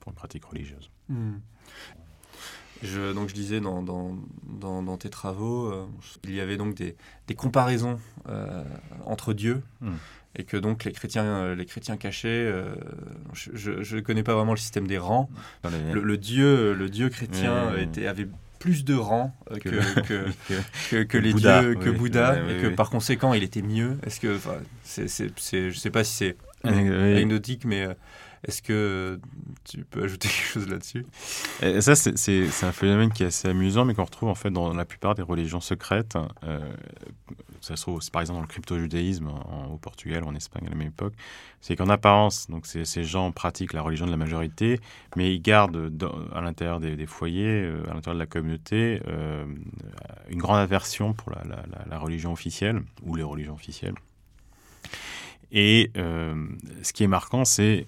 [0.00, 0.90] pour une pratique religieuse.
[1.08, 1.36] Hmm.
[2.82, 4.16] Je, donc je disais dans, dans,
[4.82, 5.86] dans, tes travaux, euh,
[6.24, 8.62] il y avait donc des, des comparaisons euh,
[9.04, 9.62] entre dieux.
[9.80, 9.94] Hmm.
[10.38, 12.52] Et que donc les chrétiens, euh, les chrétiens cachés,
[13.32, 15.30] je ne connais pas vraiment le système des rangs.
[15.64, 20.30] Le, dieu, le dieu chrétien était, avait plus de rangs que,
[20.90, 23.98] que, que, les dieux, que Bouddha, et que par conséquent il était mieux.
[24.04, 24.38] Est-ce que,
[24.82, 27.88] c'est, c'est, je sais pas si c'est anecdotique, mais
[28.46, 29.18] est-ce que
[29.64, 31.04] tu peux ajouter quelque chose là-dessus?
[31.80, 34.84] Ça, c'est un phénomène qui est assez amusant, mais qu'on retrouve en fait dans la
[34.84, 36.16] plupart des religions secrètes.
[36.44, 36.60] Euh,
[37.60, 39.28] ça se trouve, par exemple, dans le crypto-judaïsme
[39.72, 41.14] au Portugal en Espagne à la même époque.
[41.60, 44.80] C'est qu'en apparence, donc ces gens pratiquent la religion de la majorité,
[45.16, 45.92] mais ils gardent
[46.32, 49.44] à l'intérieur des, foyers, euh, à l'intérieur de la communauté, euh,
[50.28, 53.94] une grande aversion pour la religion officielle ou les religions officielles.
[55.52, 57.86] Et ce qui est marquant, c'est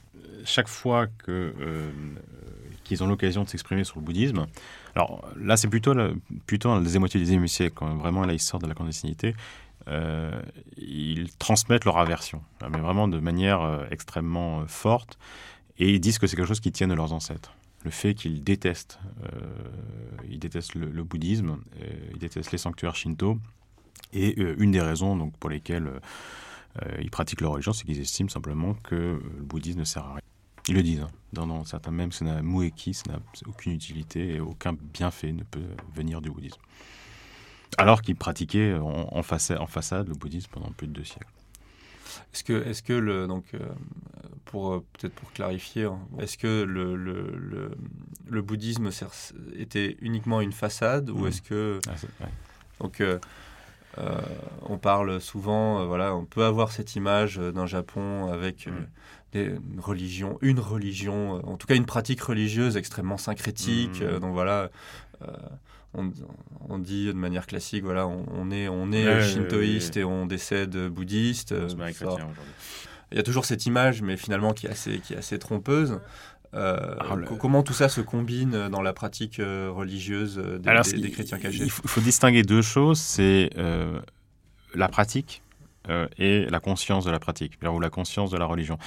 [0.48, 1.90] chaque fois que euh,
[2.84, 4.46] qu'ils ont l'occasion de s'exprimer sur le bouddhisme,
[4.94, 5.94] alors là c'est plutôt
[6.46, 8.74] plutôt dans la deuxième moitié du XIXe siècle, quand vraiment là ils sortent de la
[8.74, 9.34] clandestinité,
[9.88, 10.40] euh,
[10.76, 15.18] ils transmettent leur aversion, mais vraiment de manière euh, extrêmement forte,
[15.78, 17.52] et ils disent que c'est quelque chose qui tient de leurs ancêtres.
[17.84, 18.98] Le fait qu'ils détestent,
[20.28, 21.58] ils détestent le, bouddhisme,
[22.12, 23.38] ils détestent les sanctuaires shinto,
[24.12, 25.88] et une des raisons donc pour lesquelles
[27.00, 30.22] ils pratiquent leur religion, c'est qu'ils estiment simplement que le bouddhisme ne sert à rien.
[30.68, 31.00] Ils le disent.
[31.00, 31.10] Hein.
[31.32, 35.60] Dans, certains même, ça n'a mueki, ça n'a aucune utilité et aucun bienfait ne peut
[35.94, 36.60] venir du bouddhisme.
[37.76, 41.26] Alors qu'ils pratiquaient en, façade, en, façade, le bouddhisme pendant plus de deux siècles.
[42.32, 43.68] Est-ce que, est-ce que le, donc, euh,
[44.46, 47.70] pour euh, peut-être pour clarifier, hein, est-ce que le, le,
[48.26, 48.90] le, bouddhisme
[49.54, 51.26] était uniquement une façade ou mmh.
[51.26, 52.26] est-ce que ah,
[52.80, 53.18] donc euh,
[53.96, 58.72] on parle souvent, voilà, on peut avoir cette image d'un Japon avec mmh
[59.34, 64.00] une religion, une religion, euh, en tout cas une pratique religieuse extrêmement syncrétique.
[64.00, 64.04] Mmh.
[64.04, 64.70] Euh, donc voilà,
[65.22, 65.32] euh,
[65.94, 71.54] on, dit de manière classique, voilà, on, est, on est shintoïste et on décède bouddhiste.
[73.10, 75.98] Il y a toujours cette image, mais finalement qui est assez, qui est assez trompeuse.
[77.38, 82.00] Comment tout ça se combine dans la pratique religieuse des, des, chrétiens cachés Il faut,
[82.00, 83.50] distinguer deux choses, c'est
[84.74, 85.42] la pratique
[86.18, 88.78] et la conscience de la pratique, ou la conscience de la religion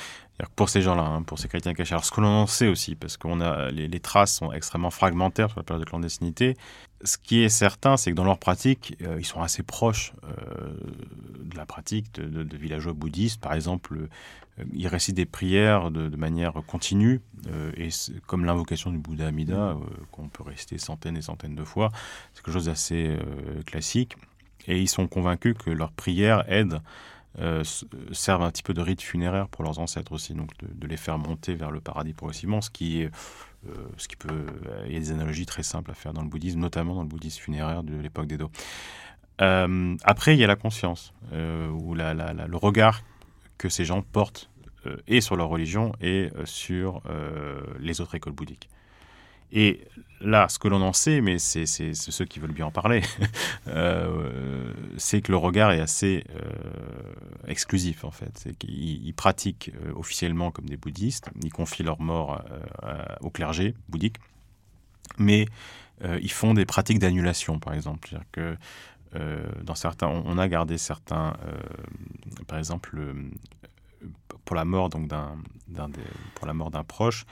[0.55, 1.93] pour ces gens-là, hein, pour ces chrétiens cachés.
[1.93, 5.49] Alors, ce que l'on en sait aussi, parce qu'on a les, traces sont extrêmement fragmentaires
[5.49, 6.57] sur la période de clandestinité,
[7.03, 10.73] ce qui est certain, c'est que dans leur pratique, euh, ils sont assez proches euh,
[11.43, 13.41] de la pratique de, villageois bouddhistes.
[13.41, 14.07] Par exemple,
[14.59, 17.21] euh, ils récitent des prières de, manière continue,
[17.75, 17.89] et
[18.27, 19.75] comme l'invocation du Bouddha Amida,
[20.11, 21.89] qu'on peut réciter centaines et centaines de fois,
[22.33, 23.17] c'est quelque chose d'assez
[23.65, 24.15] classique.
[24.67, 26.81] Et ils sont convaincus que leurs prières aident
[28.11, 30.97] servent un petit peu de rite funéraire pour leurs ancêtres aussi, donc de, de, les
[30.97, 33.11] faire monter vers le paradis progressivement, ce qui est
[33.69, 36.23] euh, ce qui peut, euh, il y a des analogies très simples à faire dans
[36.23, 38.49] le bouddhisme, notamment dans le bouddhisme funéraire de l'époque d'Edo.
[39.41, 43.01] Euh, après, il y a la conscience, ou le regard
[43.61, 44.49] que ces gens portent
[45.07, 47.03] et sur leur religion et sur
[47.79, 48.67] les autres écoles bouddhiques.
[49.53, 49.81] Et
[50.21, 53.01] là, ce que l'on en sait, mais c'est ceux qui veulent bien en parler,
[53.67, 56.51] euh, c'est que le regard est assez euh,
[57.47, 58.47] exclusif en fait.
[58.59, 62.41] Qu'ils pratiquent euh, officiellement comme des bouddhistes, ils confient leur mort
[63.21, 64.17] au clergé bouddhique,
[65.17, 65.47] mais
[66.21, 68.17] ils font des pratiques d'annulation, par exemple.
[68.31, 68.57] Que
[69.13, 71.33] dans certains, on a gardé certains,
[72.47, 72.97] par exemple,
[74.45, 75.37] pour la mort donc d'un,
[76.35, 77.25] pour la mort d'un proche,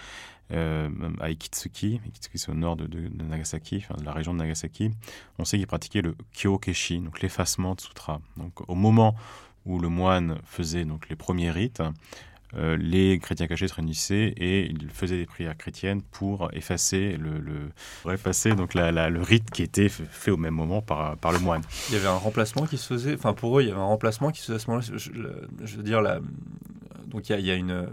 [0.52, 0.90] euh,
[1.20, 2.02] à Ikitsuki.
[2.08, 2.88] Ikitsuki, c'est au nord de,
[3.24, 4.92] Nagasaki, de la région de Nagasaki.
[5.38, 8.20] On sait qu'il pratiquait le Kyokeshi, donc l'effacement de sutra.
[8.38, 9.16] Donc, au moment
[9.66, 11.84] où le moine faisait donc les premiers rites,
[12.56, 17.40] euh, les chrétiens cachés se réunissaient et ils faisaient des prières chrétiennes pour effacer le,
[18.56, 21.62] donc le rite qui était fait au même moment par, par le moine.
[21.90, 23.84] Il y avait un remplacement qui se faisait, enfin pour eux il y avait un
[23.84, 24.88] remplacement qui se faisait à ce moment-là.
[25.66, 26.02] Je, veux dire,
[27.08, 27.88] donc il y a une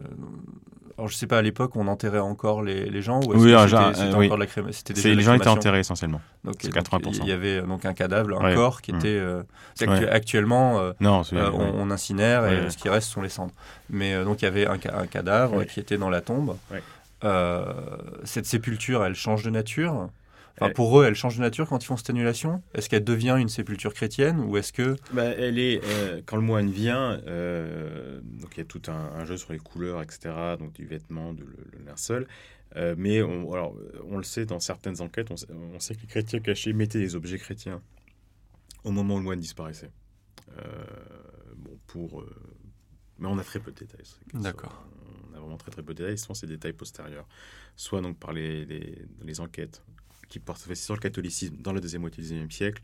[0.98, 4.14] alors, je sais pas, à l'époque, on enterrait encore les, les gens ou Oui, c'était
[4.16, 4.26] oui.
[4.26, 4.70] encore la crème
[5.04, 6.22] Les gens étaient enterrés essentiellement.
[6.42, 7.18] Donc, 80%.
[7.22, 8.96] Il y avait donc un cadavre, un corps qui mmh.
[8.96, 9.08] était.
[9.18, 9.42] Euh,
[10.10, 13.52] actuellement, euh, non, euh, on, incinère et ce qui reste sont les cendres.
[13.90, 16.56] Mais donc, il y avait un, un cadavre qui était dans la tombe.
[18.24, 20.08] cette sépulture, elle change de nature?
[20.74, 22.62] Pour eux, elle change de nature quand ils font cette annulation?
[22.74, 24.96] Est-ce qu'elle devient une sépulture chrétienne ou est-ce que...
[25.12, 29.24] Bah, elle est, euh, quand le moine vient, euh, donc il y a tout un,
[29.24, 32.26] jeu sur les couleurs, etc., donc du vêtement, de, le, linceul.
[32.76, 36.40] Euh, mais on, alors, on le sait dans certaines enquêtes, on, sait que les chrétiens
[36.40, 37.82] cachés mettaient des objets chrétiens
[38.84, 39.90] au moment où le moine disparaissait.
[41.56, 42.24] bon, pour...
[43.18, 44.06] mais on a très peu de détails.
[44.32, 44.86] D'accord.
[45.30, 47.26] On a vraiment très très peu de détails, souvent c'est des détails postérieurs.
[47.76, 49.82] Soit donc par les, les, les enquêtes
[50.28, 52.82] qui portent sur le catholicisme dans la deuxième moitié du XIXe siècle,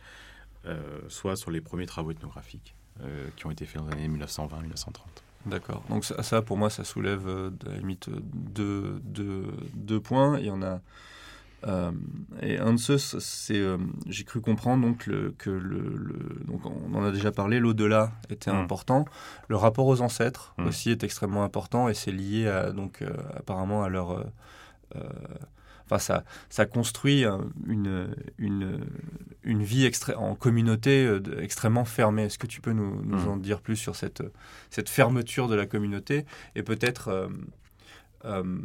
[0.66, 4.18] euh, soit sur les premiers travaux ethnographiques euh, qui ont été faits dans les années
[4.24, 4.92] 1920-1930.
[5.46, 5.82] D'accord.
[5.88, 10.38] Donc ça, pour moi, ça soulève euh, de la limite deux, deux, deux points.
[10.38, 10.80] Il y en a.
[12.42, 13.60] et un de ceux, c'est,
[14.06, 18.52] j'ai cru comprendre donc le, que le, donc on en a déjà parlé, l'au-delà était
[18.52, 18.56] mmh.
[18.56, 19.04] important.
[19.48, 20.66] Le rapport aux ancêtres mmh.
[20.66, 23.02] aussi est extrêmement important et c'est lié à, donc
[23.36, 24.24] apparemment à leur
[25.98, 27.24] ça, ça construit
[27.66, 28.80] une, une,
[29.44, 32.24] une vie en communauté euh, extrêmement fermée.
[32.24, 33.28] Est-ce que tu peux nous, nous mmh.
[33.28, 34.22] en dire plus sur cette,
[34.70, 36.24] cette fermeture de la communauté
[36.54, 37.28] et peut-être euh,
[38.24, 38.58] euh,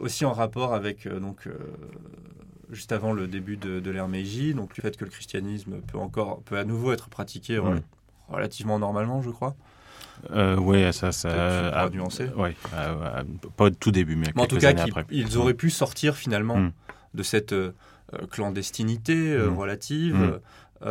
[0.00, 1.48] aussi en rapport avec donc
[2.70, 5.98] juste avant le début de, de l'ère Meiji, donc le fait que le christianisme peut
[5.98, 7.80] encore peut à nouveau être pratiqué mmh.
[8.28, 9.56] relativement normalement, je crois?
[10.30, 12.30] Euh, oui, ça, ça a nuancé.
[12.36, 12.50] Oui,
[13.56, 14.72] pas au tout début, mais, en tout cas,
[15.10, 16.72] ils, auraient pu sortir finalement hmm.
[17.14, 17.72] de cette euh,
[18.30, 19.58] clandestinité euh, hmm.
[19.58, 20.40] relative.
[20.84, 20.88] Hmm.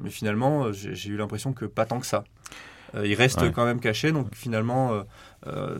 [0.00, 2.24] mais finalement, j'ai eu l'impression que pas tant que ça.
[2.94, 5.04] il reste quand même caché, donc finalement,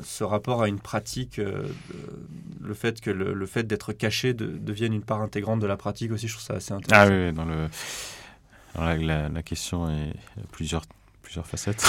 [0.03, 5.23] ce rapport à une pratique, le fait que le, fait d'être caché devienne une part
[5.23, 7.11] intégrante de la pratique aussi, je trouve ça assez intéressant.
[7.11, 7.69] Ah oui, dans le.
[8.77, 10.15] la, la, question est
[10.53, 10.85] plusieurs
[11.27, 11.85] plusieurs facettes.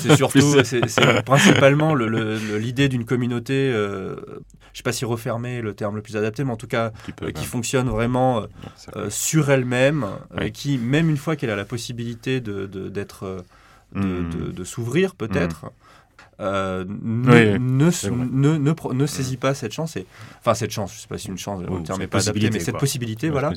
[0.00, 0.80] c'est surtout, c'est
[1.24, 6.16] principalement l'idée d'une communauté, euh, je ne sais pas si refermée le terme le plus
[6.16, 8.46] adapté, mais en tout cas qui, euh, fonctionne vraiment
[8.96, 10.06] euh, sur elle-même,
[10.40, 13.44] et qui, même une fois qu'elle a la possibilité de, d'être,
[13.94, 14.52] de, hmm.
[14.52, 15.70] de, s'ouvrir peut-être, hmm.
[16.40, 19.96] Euh, ne, ne, ne, ne, saisit pas cette chance.
[19.96, 20.06] Et,
[20.38, 22.50] enfin, cette chance, je ne sais pas si une chance, le terme n'est pas adapté,
[22.50, 23.52] mais cette possibilité, voilà.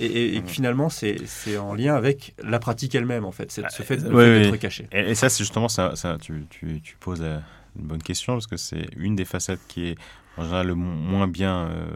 [0.00, 1.18] Et, et, finalement, c'est
[1.56, 4.88] en lien avec la pratique elle-même, en fait, ce fait, d'être caché.
[4.92, 8.56] Et, ça, c'est justement, ça, ça tu, tu, tu, poses une bonne question, parce que
[8.56, 9.98] c'est une des facettes qui est
[10.36, 11.86] en général le moins bien, euh,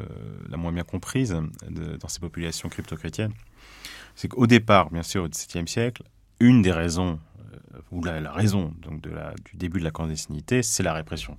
[0.48, 1.37] la moins bien comprise
[1.68, 3.33] dans ces populations crypto-chrétiennes.
[4.14, 6.03] C'est qu'au départ, bien sûr, au XVIIe siècle,
[6.40, 7.18] une des raisons
[7.90, 11.37] ou la, raison donc de la, du début de la clandestinité, c'est la répression.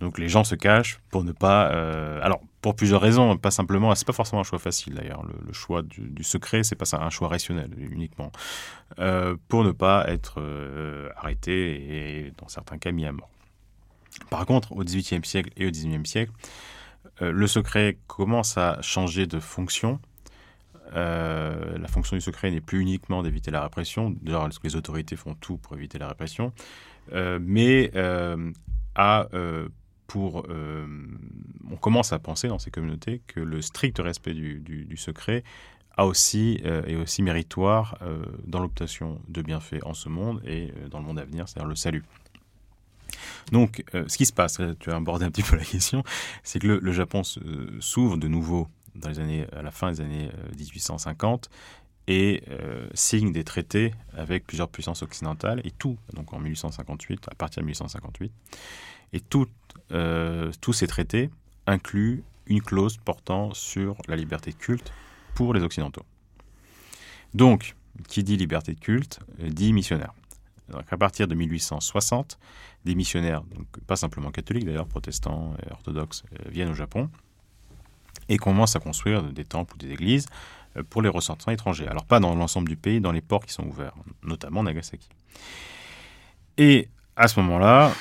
[0.00, 1.70] Donc les gens se cachent pour ne pas.
[1.70, 3.94] Euh, alors pour plusieurs raisons, pas simplement.
[3.94, 5.24] C'est pas forcément un choix facile d'ailleurs.
[5.24, 8.32] Le, choix du, secret, c'est pas un choix rationnel uniquement.
[8.98, 13.30] Euh, pour ne pas être euh, arrêté et dans certains cas mis à mort.
[14.30, 16.32] Par contre, au XVIIIe siècle et au XIXe siècle,
[17.20, 19.98] le secret commence à changer de fonction
[20.94, 25.56] la fonction du secret n'est plus uniquement d'éviter la répression, d'ailleurs les autorités font tout
[25.56, 26.52] pour éviter la répression,
[27.12, 27.90] mais
[28.94, 29.28] a
[30.06, 30.46] pour,
[31.70, 35.44] on commence à penser dans ces communautés que le strict respect du, secret
[35.96, 37.98] a aussi, est aussi méritoire
[38.46, 41.76] dans l'obtention de bienfaits en ce monde et dans le monde à venir, c'est-à-dire le
[41.76, 42.04] salut.
[43.52, 46.02] Donc, euh, ce qui se passe, tu as abordé un petit peu la question,
[46.42, 47.22] c'est que le, Japon
[47.80, 48.68] s'ouvre de nouveau
[48.98, 53.92] dans les années, à la fin des années 1850 euh, et euh, signe des traités
[54.16, 58.32] avec plusieurs puissances occidentales et tout, donc en 1858, à partir de 1858.
[59.12, 59.46] Et tout,
[60.60, 61.30] tous ces traités
[61.66, 64.92] incluent une clause portant sur la liberté de culte
[65.34, 66.04] pour les Occidentaux.
[67.32, 67.74] Donc,
[68.06, 70.12] qui dit liberté de culte dit missionnaire.
[70.68, 72.38] Donc à partir de 1860,
[72.84, 77.10] des missionnaires, donc pas simplement catholiques d'ailleurs, protestants et orthodoxes, euh, viennent au Japon
[78.28, 80.26] et commencent à construire des temples ou des églises
[80.76, 81.86] euh, pour les ressortissants étrangers.
[81.88, 85.08] Alors pas dans l'ensemble du pays, dans les ports qui sont ouverts, notamment Nagasaki.
[86.56, 87.92] Et à ce moment-là,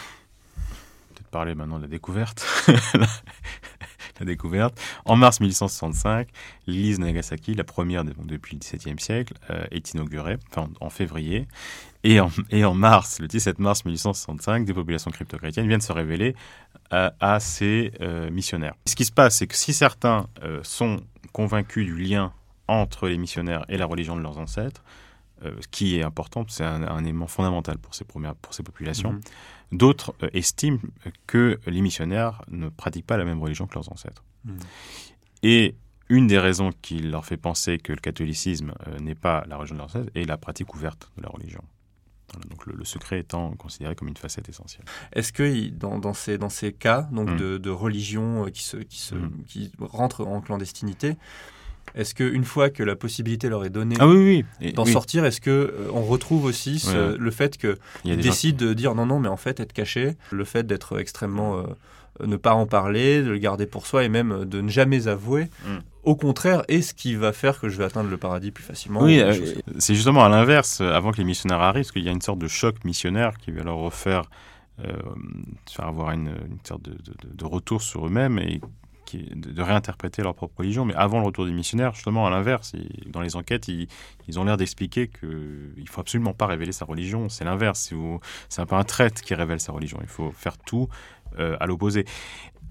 [1.13, 2.45] peut-être parler maintenant de la découverte,
[4.19, 4.79] la découverte.
[5.05, 6.27] En mars 1865,
[6.65, 11.47] l'église Nagasaki, la première depuis le XVIIe siècle, euh, est inaugurée, enfin en février.
[12.03, 16.35] Et en, et en, mars, le 17 mars 1865, des populations crypto-chrétiennes viennent se révéler
[16.93, 18.75] euh, à ces euh, missionnaires.
[18.85, 20.27] Ce qui se passe, c'est que si certains
[20.63, 21.01] sont
[21.33, 22.33] convaincus du lien
[22.67, 24.83] entre les missionnaires et la religion de leurs ancêtres,
[25.43, 29.13] ce qui est important, c'est un, élément fondamental pour ces, premières, pour ces populations.
[29.13, 29.21] Mhm.
[29.71, 30.79] D'autres euh, estiment
[31.25, 34.23] que les missionnaires ne pratiquent pas la même religion que leurs ancêtres.
[34.45, 34.57] Hmm.
[35.43, 35.75] Et
[36.09, 39.75] une des raisons qui leur fait penser que le catholicisme euh, n'est pas la religion
[39.75, 41.61] de leurs ancêtres est la pratique ouverte de la religion.
[42.49, 44.85] Donc le, secret étant considéré comme une facette essentielle.
[45.13, 47.37] Est-ce que dans, dans, ces, dans ces cas donc hmm.
[47.37, 49.43] de, de, religion euh, qui, se, qui, se, hmm.
[49.47, 51.15] qui rentrent en clandestinité,
[51.95, 55.49] est-ce qu'une fois que la possibilité leur est donnée ah oui, d'en sortir, est-ce qu'on
[55.49, 59.59] euh, on retrouve aussi le fait qu'ils décident de dire non, non, mais en fait,
[59.59, 61.57] être caché, le fait d'être extrêmement.
[61.57, 61.63] Euh,
[62.23, 65.49] ne pas en parler, de le garder pour soi et même de ne jamais avouer,
[65.65, 65.77] mm.
[66.03, 69.01] au contraire, est ce qui va faire que je vais atteindre le paradis plus facilement.
[69.01, 69.33] Oui, euh,
[69.77, 72.39] c'est justement à l'inverse, avant que les missionnaires arrivent, parce qu'il y a une sorte
[72.39, 74.23] de choc missionnaire qui va leur refaire
[75.79, 76.97] avoir une, sorte de,
[77.33, 78.61] de, retour sur eux-mêmes et
[79.15, 80.85] de, réinterpréter leur propre religion.
[80.85, 82.73] Mais avant le retour des missionnaires, justement, à l'inverse,
[83.07, 83.87] dans les enquêtes, ils,
[84.39, 87.29] ont l'air d'expliquer qu'il ne faut absolument pas révéler sa religion.
[87.29, 87.93] C'est l'inverse.
[88.49, 89.99] C'est un peu un traite qui révèle sa religion.
[90.01, 90.89] Il faut faire tout
[91.39, 92.05] euh, à l'opposé.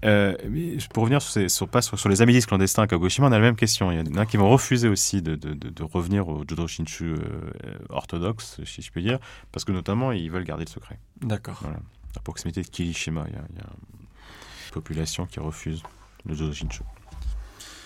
[0.05, 0.35] Euh,
[0.93, 3.91] pour revenir sur, sur, les amédis clandestins à Kagoshima, on a la même question.
[3.91, 5.39] Il y en a qui vont refuser aussi de,
[5.83, 7.17] revenir au Jodo Shinshu euh,
[7.89, 9.19] orthodoxe, si je peux dire,
[9.51, 10.99] parce que notamment, ils veulent garder le secret.
[11.21, 11.57] D'accord.
[11.61, 11.79] Voilà.
[12.15, 13.69] À proximité de Kirishima, il y, a, il y a
[14.67, 15.81] une population qui refuse
[16.25, 16.81] le Joshinshu.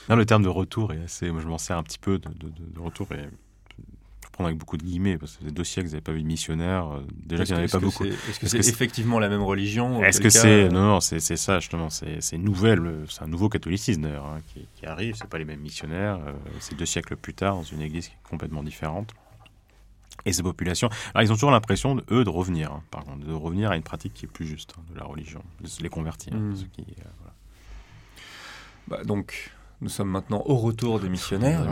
[0.10, 1.32] le terme de retour est assez.
[1.32, 2.30] Moi, je m'en sers un petit peu de,
[2.80, 3.30] retour et
[4.24, 6.04] je prends avec beaucoup de guillemets parce que ça faisait deux siècles que vous n'avez
[6.04, 6.88] pas vu de missionnaire.
[6.88, 8.06] Euh, déjà qu'il n'y en avait pas beaucoup.
[8.06, 10.70] Est-ce que c'est effectivement la même religion Est-ce que c'est.
[10.70, 11.90] Non, non, c'est ça justement.
[11.90, 13.06] C'est nouvelle.
[13.10, 15.16] C'est un nouveau catholicisme d'ailleurs hein, qui, qui, arrive.
[15.16, 16.20] C'est pas les mêmes missionnaires.
[16.26, 19.14] Euh, c'est deux siècles plus tard dans une église qui est complètement différente.
[20.26, 23.34] Et ces populations, alors ils ont toujours l'impression, eux, de revenir, hein, par contre, de
[23.34, 26.34] revenir à une pratique qui est plus juste hein, de la religion, de les convertir.
[26.34, 26.56] Mmh.
[26.56, 27.30] Ce qui, euh,
[28.88, 29.52] bah, donc,
[29.82, 31.66] nous sommes maintenant au retour des missionnaires,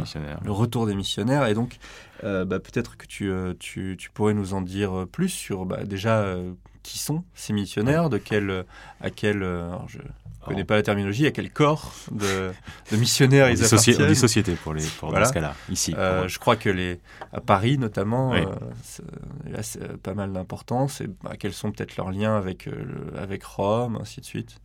[0.43, 1.77] le retour des missionnaires, et donc
[2.23, 5.83] euh, bah, peut-être que tu, euh, tu, tu, pourrais nous en dire plus sur bah,
[5.83, 6.51] déjà euh,
[6.81, 8.65] qui sont ces missionnaires, de quel,
[8.99, 9.41] à quel,
[9.87, 9.99] je
[10.43, 12.51] connais pas la terminologie, à quel corps de,
[12.91, 14.01] de missionnaires ils appartiennent.
[14.01, 15.93] On dit société pour, les, pour dans ce cas-là, ici.
[15.93, 16.99] je crois que les,
[17.31, 22.35] à Paris notamment, il y a pas mal d'importance, et quels sont peut-être leurs liens
[22.35, 22.67] avec,
[23.15, 24.59] avec Rome, ainsi de suite.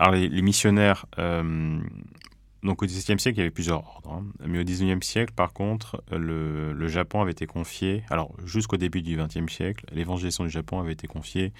[0.00, 1.78] Alors les, missionnaires, euh,
[2.62, 4.10] donc au XVIIe siècle, il y avait plusieurs ordres.
[4.10, 4.24] Hein.
[4.46, 9.18] Mais au XIXe siècle, par contre, le, Japon avait été confié, alors jusqu'au début du
[9.18, 11.52] XXe siècle, l'évangélisation du Japon avait été confiée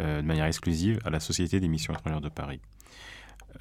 [0.00, 2.62] euh, de manière exclusive à la Société des missions étrangères de Paris.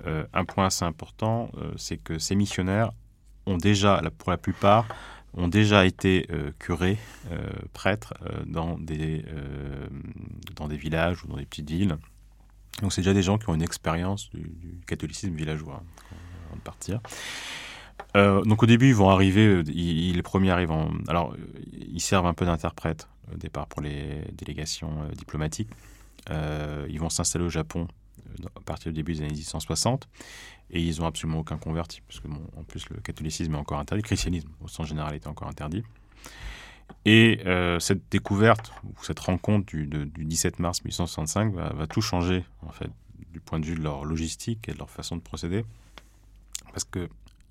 [0.05, 2.91] Euh, un point assez important, c'est que ces missionnaires
[3.45, 4.87] ont déjà, pour la plupart,
[5.33, 6.25] ont déjà été
[6.57, 6.97] curés,
[7.73, 8.13] prêtres,
[8.45, 9.25] dans, des,
[10.55, 11.97] dans des villages ou dans des petites villes.
[12.81, 16.15] Donc c'est déjà des gens qui ont une expérience du, catholicisme villageois hein,
[16.47, 16.99] avant de partir.
[18.15, 20.91] Euh, donc au début, ils vont arriver, euh, les premiers arrivent en...
[21.07, 21.35] Alors,
[21.71, 25.69] ils servent un peu d'interprète au départ pour les délégations euh, diplomatiques.
[26.29, 27.87] ils vont s'installer au Japon
[28.55, 30.07] à partir du début des années 1860
[30.71, 34.01] et ils n'ont absolument aucun converti, parce que en plus le catholicisme est encore interdit,
[34.01, 35.83] le christianisme au sens général est encore interdit.
[37.05, 42.71] Et euh, cette découverte, ou cette rencontre du, 17 mars 1865 va, tout changer, en
[42.71, 42.89] fait,
[43.31, 45.63] du point de vue de leur logistique et de leur façon de procéder.
[46.71, 47.07] Parce qu'ils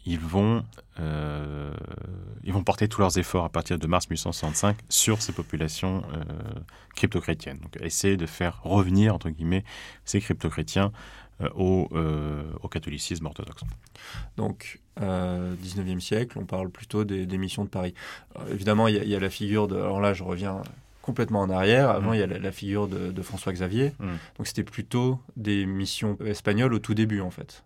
[0.07, 0.65] ils vont,
[0.99, 6.03] ils vont porter tous leurs efforts à partir de mars 1865 sur ces populations
[6.97, 7.59] crypto-chrétiennes.
[7.59, 9.65] Donc, essayer de faire revenir, entre guillemets,
[10.05, 10.91] ces crypto-chrétiens
[11.55, 11.89] au,
[12.61, 13.63] au, catholicisme orthodoxe.
[14.37, 17.95] Donc, 19e siècle, on parle plutôt des, missions de Paris.
[18.51, 19.77] évidemment, il y, y, a la figure de...
[19.77, 20.63] Alors là, je reviens
[21.05, 21.91] complètement en arrière.
[21.91, 22.15] Avant, mm.
[22.15, 23.93] il y a la, figure de, François Xavier.
[23.99, 24.07] Mm.
[24.39, 27.63] Donc, c'était plutôt des missions espagnoles au tout début, en fait.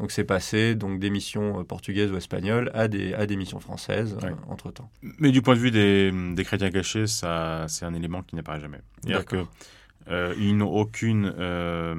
[0.00, 3.60] Donc, c'est passé donc, des missions euh, portugaises ou espagnoles à des, à des missions
[3.60, 4.90] françaises euh, entre-temps.
[5.02, 8.60] Mais du point de vue des, des chrétiens cachés, ça, c'est un élément qui n'apparaît
[8.60, 8.80] jamais.
[9.02, 9.46] C'est-à-dire qu'ils
[10.08, 11.26] euh, n'ont aucune...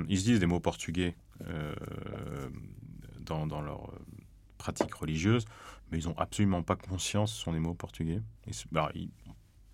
[0.10, 1.14] ils se disent des mots portugais
[3.28, 3.91] dans, dans leur
[4.68, 5.45] pratique religieuse,
[5.89, 8.22] mais ils n'ont absolument pas conscience que ce sont des mots portugais.
[8.47, 9.09] Et, bah, ils,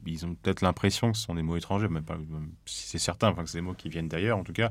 [0.05, 2.17] ils ont peut-être l'impression que ce sont des mots étrangers, même pas
[2.65, 4.69] si c'est certain, enfin que c'est des mots qui viennent d'ailleurs en tout cas,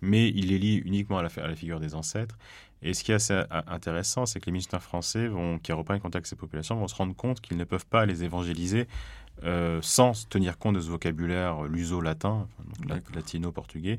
[0.00, 2.36] mais ils les lient uniquement à la, à la figure des ancêtres.
[2.82, 6.16] Et ce qui est assez intéressant, c'est que les missionnaires français vont, qui reprennent contact
[6.16, 8.88] avec ces populations vont se rendre compte qu'ils ne peuvent pas les évangéliser
[9.44, 12.48] euh, sans tenir compte de ce vocabulaire luso-latin,
[13.14, 13.98] latino-portugais,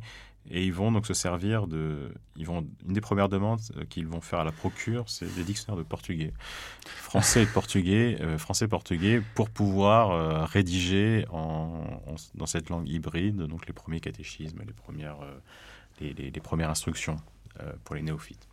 [0.49, 2.11] et ils vont donc se servir de.
[2.35, 5.43] Ils vont, une des premières demandes euh, qu'ils vont faire à la procure, c'est des
[5.43, 6.33] dictionnaires de portugais.
[6.85, 11.83] Français et portugais, euh, français-portugais, pour pouvoir euh, rédiger en,
[12.35, 15.17] dans cette langue hybride donc les premiers catéchismes, les premières,
[15.99, 17.17] les, premières instructions
[17.83, 18.47] pour les néophytes.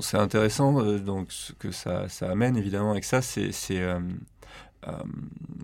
[0.00, 3.50] C'est intéressant, donc ce que ça, ça, amène évidemment avec ça, c'est
[4.88, 4.92] euh,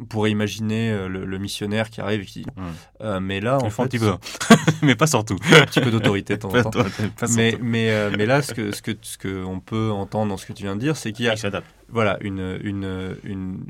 [0.01, 2.63] on pourrait imaginer euh, le, missionnaire qui arrive qui hmm.
[3.01, 4.13] euh, mais là en fait, un petit peu.
[4.83, 5.37] Mais pas surtout.
[5.53, 6.85] Un petit peu d'autorité de temps en temps.
[7.35, 10.47] mais mais mais là ce que ce que ce que on peut entendre dans ce
[10.47, 11.35] que tu viens de dire c'est qu'il y a
[11.91, 13.65] voilà une, une, une,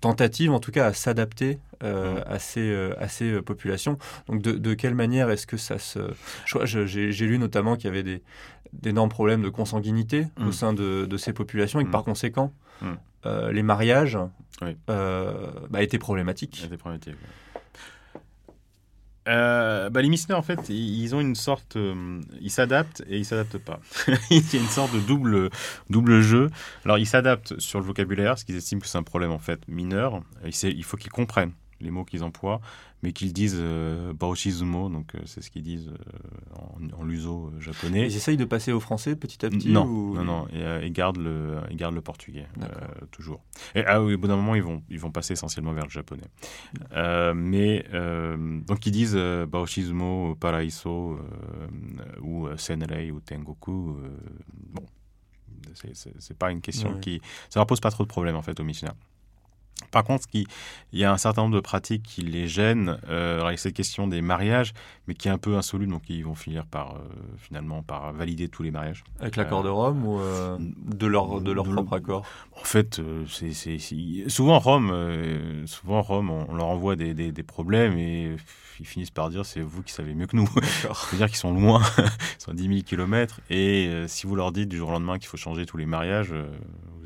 [0.00, 3.98] tentative en tout cas à s'adapter à ces à ces populations.
[4.28, 5.98] Donc de, de quelle manière est-ce que ça se
[6.64, 8.22] j'ai lu notamment qu'il y avait des
[8.72, 10.52] d'énormes problèmes de consanguinité au hmm.
[10.52, 12.52] sein de, de, ces populations et que par conséquent
[13.26, 14.18] euh, les mariages
[14.62, 16.68] euh, bah, étaient problématiques.
[19.28, 21.76] Euh, bah, les missionnaires, en fait, ils ont une sorte.
[22.40, 23.80] ils s'adaptent et ils s'adaptent pas.
[24.30, 25.50] Il y a une sorte de double,
[25.90, 26.48] double jeu.
[26.84, 29.60] Alors, ils s'adaptent sur le vocabulaire, ce qu'ils estiment que c'est un problème, en fait,
[29.68, 30.22] mineur.
[30.44, 32.60] il faut qu'ils comprennent les mots qu'ils emploient,
[33.02, 35.96] mais qu'ils disent euh, Baoshizumo, donc euh, c'est ce qu'ils disent euh,
[36.54, 38.06] en, luso japonais.
[38.06, 41.18] Ils essayent de passer au français petit à petit Non, non, non, et, ils, gardent
[41.18, 42.46] le, ils gardent le portugais,
[43.10, 43.42] toujours.
[43.74, 45.90] Et ah, oui, au bout d'un moment, ils vont, ils vont passer essentiellement vers le
[45.90, 46.28] japonais.
[47.34, 47.84] mais,
[48.66, 51.18] donc ils disent Baoshizumo, Paraiso,
[52.22, 53.96] ou Senrei, ou Tengoku.
[54.70, 54.84] bon,
[55.74, 57.20] c'est pas une question qui.
[57.50, 58.96] Ça leur pose pas trop de problèmes, en fait, aux missionnaires.
[59.90, 60.46] Par contre, il
[60.92, 62.98] y a un certain nombre de pratiques qui les gênent.
[63.08, 64.74] Euh, alors, il y a cette question des mariages,
[65.08, 66.98] mais qui est un peu insoluble, donc ils vont finir par euh,
[67.38, 69.02] finalement par valider tous les mariages.
[69.20, 72.26] Avec l'accord de Rome ou euh, de leur de leur propre accord
[72.60, 73.78] En fait, c'est
[74.28, 74.92] souvent Rome,
[75.66, 78.36] souvent Rome, on, leur envoie des, des, problèmes et
[78.80, 80.48] ils finissent par dire c'est vous qui savez mieux que nous.
[80.62, 84.68] C'est-à-dire qu'ils sont loin, ils sont à 10 000 km et si vous leur dites
[84.68, 86.34] du jour au lendemain qu'il faut changer tous les mariages,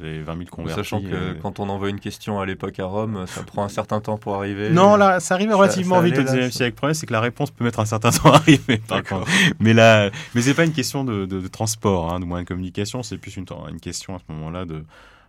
[0.03, 0.81] vous avez 20 000 convertis.
[0.81, 4.01] Sachant que quand on envoie une question à l'époque à Rome, ça prend un certain
[4.01, 4.71] temps pour arriver.
[4.71, 6.73] Non, là, ça arrive relativement vite au 19 siècle.
[6.73, 9.31] Le problème, c'est que la réponse peut mettre un certain temps arriver, par contre.
[9.61, 13.03] Mais là, mais c'est pas une question de, de, transport, hein, de moyens de communication,
[13.03, 14.85] c'est plus une, une question à ce moment-là de,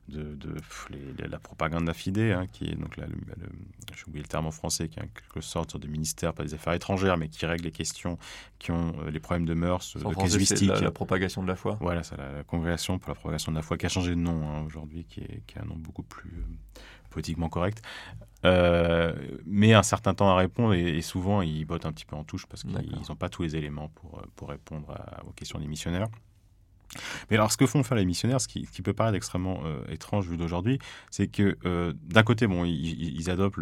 [0.10, 3.06] de, de la propagande affidée, hein, qui est donc là,
[3.96, 6.54] j'ai oublié le terme en français, qui est en quelque sorte de ministère, pas des
[6.54, 8.18] affaires étrangères, mais qui règle les questions
[8.60, 10.70] qui ont euh, les problèmes de mœurs, de casuistique.
[10.70, 11.78] La, la, propagation de la foi.
[11.80, 14.42] Voilà, c'est la, congrégation pour la propagation de la foi qui a changé de nom
[14.50, 16.44] hein, aujourd'hui, qui, est, qui a un nom beaucoup plus euh,
[17.14, 17.82] politiquement correct.
[18.46, 19.14] Euh,
[19.46, 22.46] mais un certain temps à répondre et, souvent ils bottent un petit peu en touche
[22.46, 24.94] parce qu'ils n'ont pas tous les éléments pour, pour répondre
[25.26, 26.10] aux questions des missionnaires.
[27.30, 30.28] Mais alors, ce que font faire les missionnaires, ce qui, peut paraître extrêmement euh, étrange
[30.28, 33.60] vu d'aujourd'hui, c'est que euh, d'un côté, bon, ils, adoptent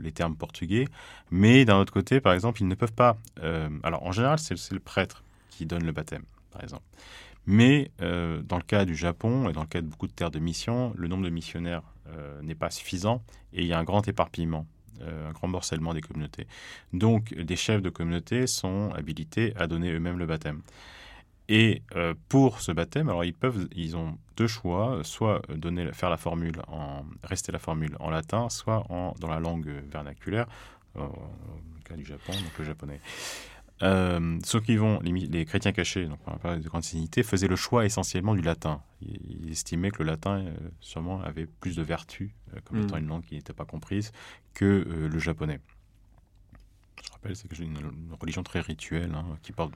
[0.00, 0.86] les termes portugais,
[1.30, 3.16] mais d'un autre côté, par exemple, ils ne peuvent pas.
[3.42, 6.84] Euh, alors, en général, c'est le prêtre qui donne le baptême, par exemple.
[7.50, 10.38] Mais dans le cas du Japon et dans le cas de beaucoup de terres de
[10.38, 11.82] mission, le nombre de missionnaires
[12.42, 13.22] n'est pas suffisant
[13.52, 14.66] et il y a un grand éparpillement
[15.02, 16.46] un grand morcellement des communautés.
[16.92, 20.60] Donc, des chefs de communauté sont habilités à donner eux-mêmes le baptême.
[21.50, 25.42] Et euh, pour ce baptême, alors ils peuvent, ils ont deux choix, soit
[25.92, 30.46] faire la formule en, rester la formule en latin, soit dans la langue vernaculaire,
[30.96, 33.00] euh, le cas du Japon, donc le japonais.
[33.82, 37.56] Euh, ceux qui vont, les, chrétiens cachés, donc on parle de grande signité, faisaient le
[37.56, 38.82] choix essentiellement du latin.
[39.00, 40.44] Ils, estimaient que le latin,
[40.80, 42.30] sûrement, avait plus de vertus,
[42.64, 42.84] comme hmm.
[42.84, 44.12] étant une langue qui n'était pas comprise,
[44.54, 45.60] que le japonais.
[47.04, 49.72] Je rappelle, c'est une, une, religion très rituelle, hein, qui porte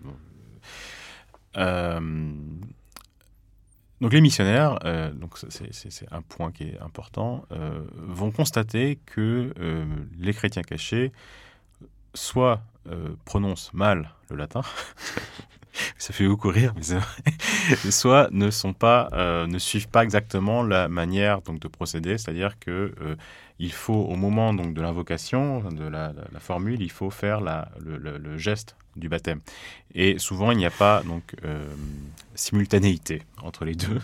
[1.56, 2.32] euh,
[4.00, 9.54] donc les missionnaires, euh, donc c'est un point qui est important, euh, vont constater que
[9.58, 9.84] euh,
[10.18, 11.12] les chrétiens cachés
[12.12, 12.62] soit
[13.24, 14.62] prononcent mal le latin,
[15.98, 19.08] ça fait beaucoup rire, mais c'est vrai, soit ne sont pas,
[19.46, 22.92] ne suivent pas exactement la manière donc de procéder, c'est-à-dire que
[23.58, 28.36] il faut au moment donc de l'invocation de la, formule, il faut faire la, le,
[28.36, 29.40] geste du baptême.
[29.94, 31.66] Et souvent, il n'y a pas donc euh,
[32.34, 34.00] simultanéité entre les deux.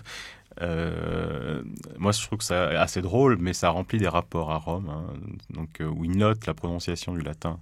[0.61, 1.63] Euh,
[1.99, 5.05] moi, je trouve que c'est assez drôle, mais ça remplit des rapports à Rome, hein.
[5.51, 7.59] donc, euh, où ils notent la prononciation du latin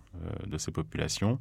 [0.46, 1.38] de ces populations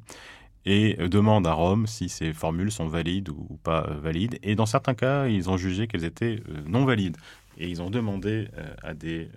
[0.64, 4.38] et demandent à Rome si ces formules sont valides ou pas valides.
[4.42, 7.16] Et dans certains cas, ils ont jugé qu'elles étaient non valides.
[7.56, 8.48] Et ils ont demandé
[8.82, 9.30] à des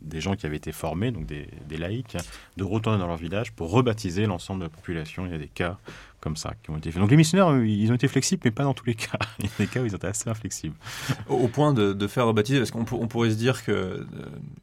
[0.00, 2.16] des gens qui avaient été formés, donc des, laïcs,
[2.56, 5.26] de retourner dans leur village pour rebaptiser l'ensemble de la population.
[5.26, 5.78] Il y a des cas
[6.20, 7.00] comme ça qui ont été faits.
[7.00, 9.18] Donc les missionnaires, ils ont été flexibles, mais pas dans tous les cas.
[9.38, 10.74] Il y a des cas où ils étaient assez inflexibles.
[11.28, 14.04] Au point de, faire rebaptiser, parce qu'on pourrait se dire que, euh,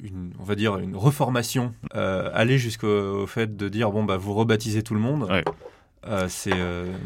[0.04, 4.34] une, on va dire, une reformation euh, allait jusqu'au fait de dire, bon, bah, vous
[4.34, 5.28] rebaptisez tout le monde.
[6.08, 6.52] Euh, c'est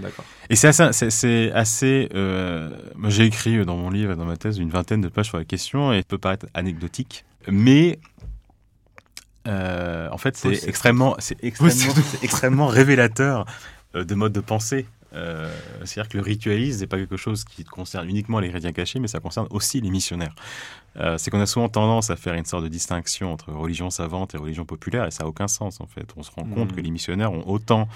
[0.02, 0.26] d'accord.
[0.50, 1.10] Et c'est assez.
[1.10, 2.10] C'est, assez
[2.96, 5.46] moi, j'ai écrit dans mon livre, dans ma thèse, une vingtaine de pages sur la
[5.46, 8.00] question et ça peut paraître anecdotique, mais
[9.48, 13.46] euh, en fait, c'est extrêmement, c'est extrêmement, extrêmement révélateur
[13.96, 14.86] euh, de mode de pensée.
[15.14, 15.52] Euh,
[15.86, 19.08] c'est-à-dire que le ritualisme n'est pas quelque chose qui concerne uniquement les chrétiens cachés, mais
[19.08, 20.36] ça concerne aussi les missionnaires.
[21.18, 24.38] c'est qu'on a souvent tendance à faire une sorte de distinction entre religion savante et
[24.38, 26.06] religion populaire, et ça n'a aucun sens en fait.
[26.16, 26.84] On se rend compte que hmm.
[26.84, 27.88] les missionnaires ont autant,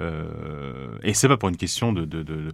[0.00, 2.52] et c'est pas pour une question de, de, de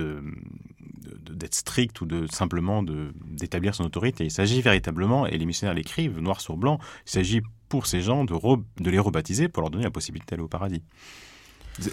[0.00, 4.24] d'être strict ou de simplement d'établir son autorité.
[4.24, 8.24] Il s'agit véritablement, et les missionnaires l'écrivent noir sur blanc, il s'agit pour ces gens
[8.24, 10.82] de, de les rebaptiser pour leur donner la possibilité d'aller au paradis.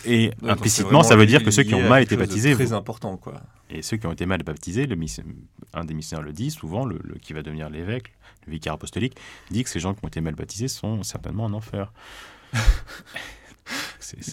[0.05, 2.53] Et implicitement, ça veut dire que ceux qui ont mal été baptisés.
[2.53, 3.41] Très important, quoi.
[3.69, 4.97] Et ceux qui ont été mal baptisés, le,
[5.73, 8.13] un des missionnaires le dit souvent, le, qui va devenir l'évêque,
[8.45, 9.17] le vicaire apostolique,
[9.49, 11.91] dit que ces gens qui ont été mal baptisés sont certainement en enfer.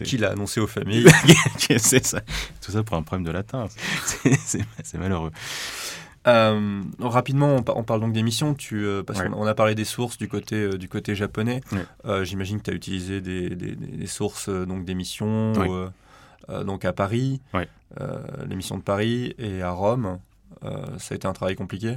[0.05, 1.07] Qui l'a annoncé aux familles.
[1.79, 2.21] c'est ça.
[2.61, 3.67] Tout ça pour un problème de latin.
[4.45, 5.31] C'est malheureux.
[6.27, 8.55] Euh, rapidement, on, parle donc d'émissions.
[8.55, 11.61] Tu, euh, parce qu'on a parlé des sources du côté euh, du côté japonais.
[12.23, 15.53] J'imagine que tu as utilisé des, des, sources donc d'émissions
[16.65, 17.41] donc à Paris,
[18.49, 20.19] l'émission de Paris et à Rome.
[20.63, 21.97] ça a été un travail compliqué?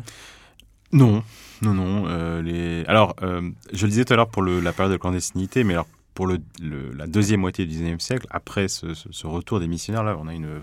[0.93, 1.24] Non,
[1.61, 2.41] non, non.
[2.41, 2.84] les...
[2.88, 5.88] Alors, je le disais tout à l'heure pour le, la période de clandestinité, mais alors
[6.14, 6.39] pour le,
[6.93, 10.34] la deuxième moitié du XIXe siècle, après ce, ce, retour des missionnaires, là, on a
[10.34, 10.62] une,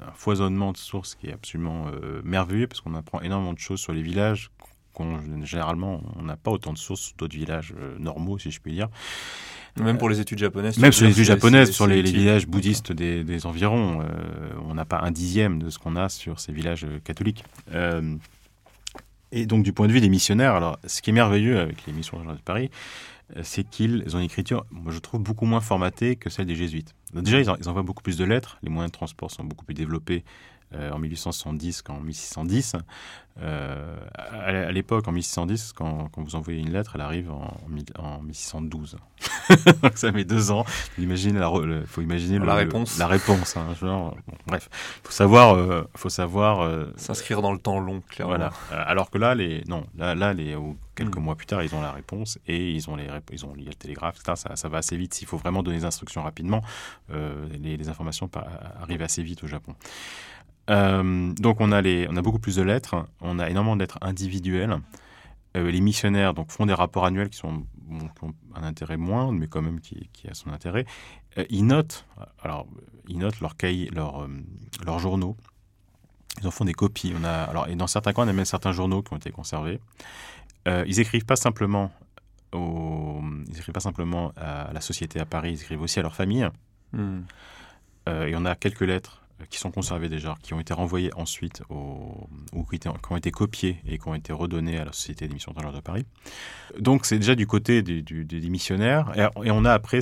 [0.00, 3.80] un foisonnement de sources qui est absolument euh, merveilleux parce qu'on apprend énormément de choses
[3.80, 4.50] sur les villages.
[5.42, 8.72] généralement, on n'a pas autant de sources sur d'autres villages euh, normaux, si je puis
[8.72, 8.88] dire.
[9.78, 10.78] Même pour les études japonaises.
[10.78, 14.06] Même sur les études japonaises, sur les, villages bouddhistes des, des environs, euh,
[14.66, 17.44] on n'a pas un dixième de ce qu'on a sur ces villages catholiques.
[19.32, 21.92] et donc, du point de vue des missionnaires, alors, ce qui est merveilleux avec les
[21.92, 26.30] missions de Paris, euh, c'est qu'ils ont une écriture, je trouve, beaucoup moins formatée que
[26.30, 26.94] celle des jésuites.
[27.12, 30.24] déjà, ils, envoient beaucoup plus de lettres, les moyens de transport sont beaucoup plus développés
[30.74, 32.74] euh, en 1870 qu'en 1610.
[33.40, 37.56] Euh, à, l'époque, en 1610, quand, quand, vous envoyez une lettre, elle arrive en,
[37.98, 38.96] en 1612.
[39.94, 40.64] ça met deux ans.
[40.98, 42.98] Imagine il faut imaginer la réponse.
[42.98, 43.56] la réponse.
[43.56, 44.16] Hein, genre,
[44.48, 44.68] bref,
[45.04, 48.36] faut savoir, faut savoir s'inscrire dans le temps long, clairement.
[48.36, 48.52] Voilà.
[48.72, 50.56] alors que là, les non, là, là, les
[50.96, 51.20] quelques mm.
[51.20, 54.16] mois plus tard, ils ont la réponse et ils ont les, ils ont le télégraphe.
[54.24, 55.14] Ça, ça, va assez vite.
[55.14, 56.62] S'il faut vraiment donner des instructions rapidement,
[57.10, 58.28] les, les, informations
[58.80, 59.76] arrivent assez vite au Japon.
[60.70, 63.82] Euh, donc on a, les, on a beaucoup plus de lettres, on a énormément de
[63.82, 64.78] lettres individuelles.
[65.56, 69.46] Euh, les missionnaires donc, font des rapports annuels qui, sont, ont un intérêt moindre, mais
[69.46, 70.84] quand même qui, qui a son intérêt.
[71.38, 72.06] Euh, ils notent,
[72.42, 72.66] alors,
[73.08, 74.28] ils notent leurs cahiers, leurs,
[74.84, 75.36] leurs journaux.
[76.40, 77.14] Ils en font des copies.
[77.18, 79.30] On a, alors, et dans certains cas, on a même certains journaux qui ont été
[79.30, 79.80] conservés.
[80.66, 81.90] ils écrivent pas simplement
[82.52, 86.14] au, ils écrivent pas simplement à la société à Paris, ils écrivent aussi à leur
[86.14, 86.48] famille.
[86.92, 87.22] Hmm.
[88.06, 92.64] et on a quelques lettres qui sont conservés déjà, qui ont été renvoyés ensuite, ou
[92.70, 92.80] qui,
[93.10, 95.80] ont été copiés et qui ont été redonnés à la Société des missions étrangères de
[95.80, 96.06] Paris.
[96.78, 99.12] Donc c'est déjà du côté des missionnaires,
[99.44, 100.00] et, on a après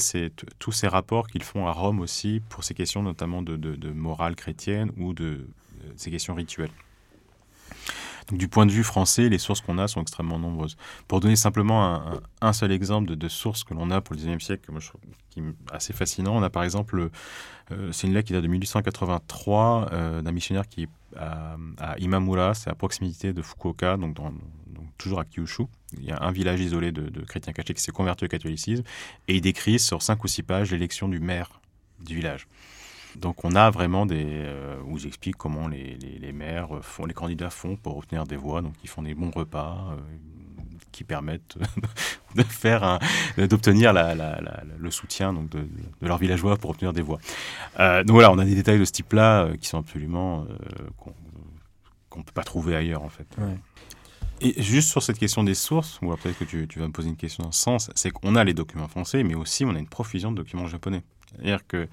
[0.59, 4.91] tous ces rapports qu'ils font à Rome aussi pour ces questions notamment de, morale chrétienne
[4.97, 5.47] ou de, de
[5.97, 6.71] ces questions rituelles.
[8.33, 10.77] Du point de vue français, les sources qu'on a sont extrêmement nombreuses.
[11.09, 12.03] Pour donner simplement
[12.41, 15.01] un, seul exemple de, sources que l'on a pour le 19e siècle, moi, je trouve,
[15.29, 17.11] qui est assez fascinant, on a par exemple,
[17.71, 21.57] euh, c'est une lettre qui date de 1883 euh, d'un missionnaire qui est à,
[21.99, 24.17] Imamura, c'est à proximité de Fukuoka, donc,
[24.97, 25.65] toujours à Kyushu.
[25.99, 28.85] Il y a un village isolé de, de chrétiens cachés qui s'est converti au catholicisme,
[29.29, 31.61] et il décrit sur cinq ou six pages l'élection du maire
[32.01, 32.49] du village.
[33.17, 37.51] Donc on a vraiment des euh, où j'explique comment les, les, maires font, les candidats
[37.51, 38.63] font pour obtenir des voix.
[38.63, 39.97] Donc ils font des bons repas euh,
[40.91, 41.57] qui permettent
[42.35, 42.99] de faire
[43.37, 44.15] d'obtenir la,
[44.79, 47.19] le soutien donc de, de, leurs villageois pour obtenir des voix.
[47.79, 50.47] Euh, donc voilà, on a des détails de ce type-là qui sont absolument
[50.99, 53.27] qu'on ne peut pas trouver ailleurs en fait.
[54.41, 57.09] Et juste sur cette question des sources, ou peut-être que tu, tu, vas me poser
[57.09, 59.79] une question dans ce sens, c'est qu'on a les documents français, mais aussi on a
[59.79, 61.03] une profusion de documents japonais.
[61.31, 61.89] C'est-à-dire que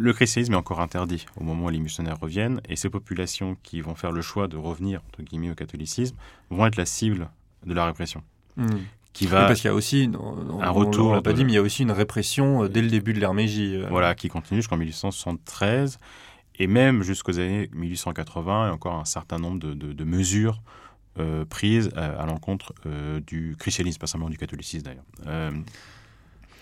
[0.00, 3.80] le christianisme est encore interdit au moment où les missionnaires reviennent, et ces populations qui
[3.82, 6.16] vont faire le choix de revenir entre guillemets au catholicisme
[6.48, 7.28] vont être la cible
[7.66, 8.22] de la répression.
[8.56, 8.66] Hmm.
[9.12, 10.08] Qui va parce qu'il y a aussi
[10.60, 11.10] un retour.
[11.10, 13.12] On l'a pas dit, mais il y a aussi une répression euh, dès le début
[13.12, 13.74] de l'Hermégie.
[13.76, 13.88] Euh.
[13.90, 15.98] Voilà, qui continue jusqu'en 1873
[16.60, 20.62] et même jusqu'aux années 1880, il y a encore un certain nombre de, mesures
[21.18, 22.72] euh, prises à, l'encontre
[23.26, 25.52] du christianisme, pas seulement du catholicisme d'ailleurs.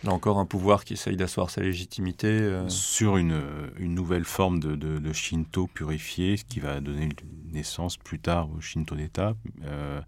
[0.04, 2.28] Là encore, un pouvoir qui essaye d'asseoir sa légitimité.
[2.28, 2.68] Euh.
[2.68, 3.40] Sur une,
[3.80, 7.08] nouvelle forme de, de, Shinto purifié, qui va donner
[7.52, 9.34] naissance plus tard au Shinto d'État.
[9.64, 10.00] Euh,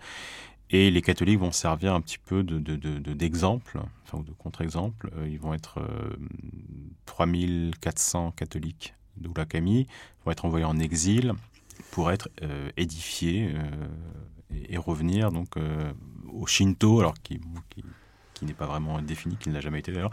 [0.71, 5.11] et les catholiques vont servir un petit peu d'exemple, de, enfin, ou de contre-exemple.
[5.17, 5.81] Euh, ils vont être
[7.07, 9.89] 3400 catholiques d'Oulakami,
[10.25, 11.33] vont être envoyés en exil
[11.91, 12.29] pour être
[12.77, 13.53] édifiés
[14.69, 15.57] et, revenir donc
[16.33, 17.83] au Shinto, alors qui, qui
[18.41, 20.11] qui n'est pas vraiment défini, qui n'a jamais été d'ailleurs,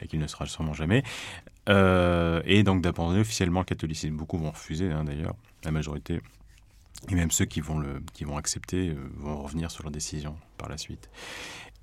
[0.00, 1.02] et qui ne sera sûrement jamais,
[1.68, 4.16] euh, et donc d'abandonner officiellement le catholicisme.
[4.16, 6.20] Beaucoup vont refuser hein, d'ailleurs, la majorité,
[7.10, 10.36] et même ceux qui vont, le, qui vont accepter euh, vont revenir sur leur décision
[10.56, 11.10] par la suite.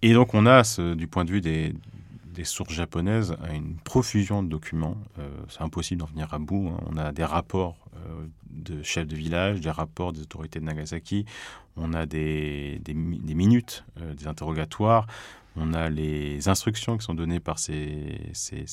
[0.02, 0.64] Et donc on a,
[0.96, 1.76] du point de vue des,
[2.26, 4.98] des sources japonaises, une profusion de documents.
[5.20, 6.74] Euh, c'est impossible d'en venir à bout.
[6.74, 6.84] Hein.
[6.88, 7.78] On a des rapports
[8.50, 11.26] de chefs de village, des rapports des autorités de Nagasaki,
[11.78, 13.86] on a des, des minutes,
[14.18, 15.08] des interrogatoires,
[15.56, 18.66] on a les instructions qui sont données par ces, ces,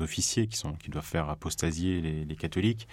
[0.00, 2.88] officiers qui, sont, qui doivent faire apostasier les, catholiques.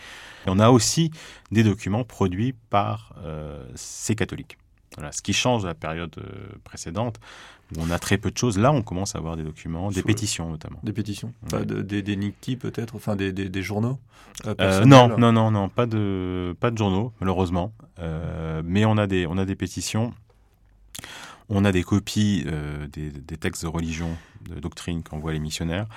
[0.45, 1.11] Et on a aussi
[1.51, 4.57] des documents produits par euh, ces catholiques.
[4.95, 7.19] Voilà, ce qui change de la période euh, précédente,
[7.75, 8.57] où on a très peu de choses.
[8.57, 10.79] Là, on commence à avoir des documents, des pétitions notamment.
[10.83, 11.33] Des pétitions
[11.65, 13.99] des, des peut-être Enfin, des, des, journaux
[14.45, 17.73] euh, Non, non, non, non, pas de, pas de journaux, malheureusement.
[18.63, 20.13] mais on a, des, on a des pétitions.
[21.49, 24.09] On a des copies euh, des, textes de religion,
[24.49, 25.87] de doctrine qu'envoient les missionnaires.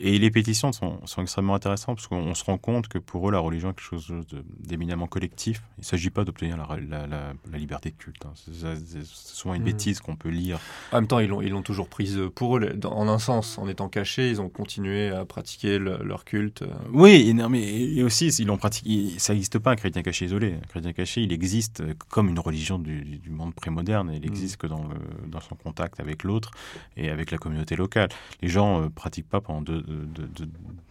[0.00, 3.38] Et les pétitions sont, extrêmement intéressantes parce qu'on se rend compte que pour eux, la
[3.38, 4.12] religion est quelque chose
[4.58, 5.62] d'éminemment collectif.
[5.78, 8.26] Il ne s'agit pas d'obtenir la, liberté de culte.
[8.26, 8.32] Hein.
[8.34, 9.64] C'est souvent une mmh.
[9.64, 10.58] bêtise qu'on peut lire.
[10.92, 12.78] En même temps, ils l'ont toujours prise pour eux.
[12.84, 16.64] En un sens, en étant cachés, ils ont continué à pratiquer leur culte.
[16.92, 19.18] Oui, et, mais aussi, ils l'ont pratiqué.
[19.18, 20.54] Ça n'existe pas un chrétien caché isolé.
[20.54, 24.10] Un chrétien caché, il existe comme une religion du, monde prémoderne.
[24.12, 24.58] Il n'existe mmh.
[24.58, 24.88] que dans,
[25.28, 26.50] dans, son contact avec l'autre
[26.96, 28.08] et avec la communauté locale.
[28.42, 30.48] Les gens ne euh, pratiquent pas pendant deux de,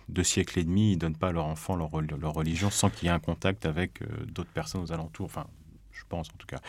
[0.10, 2.90] deux siècles et demi, ils ne donnent pas à leurs enfants leur, leur religion sans
[2.90, 5.26] qu'il y ait un contact avec euh, d'autres personnes aux alentours.
[5.26, 5.48] Enfin,
[5.92, 6.60] je pense en tout cas.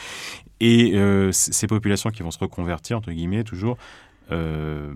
[0.60, 3.76] Et euh, ces populations qui vont se reconvertir, entre guillemets, toujours,
[4.30, 4.94] euh,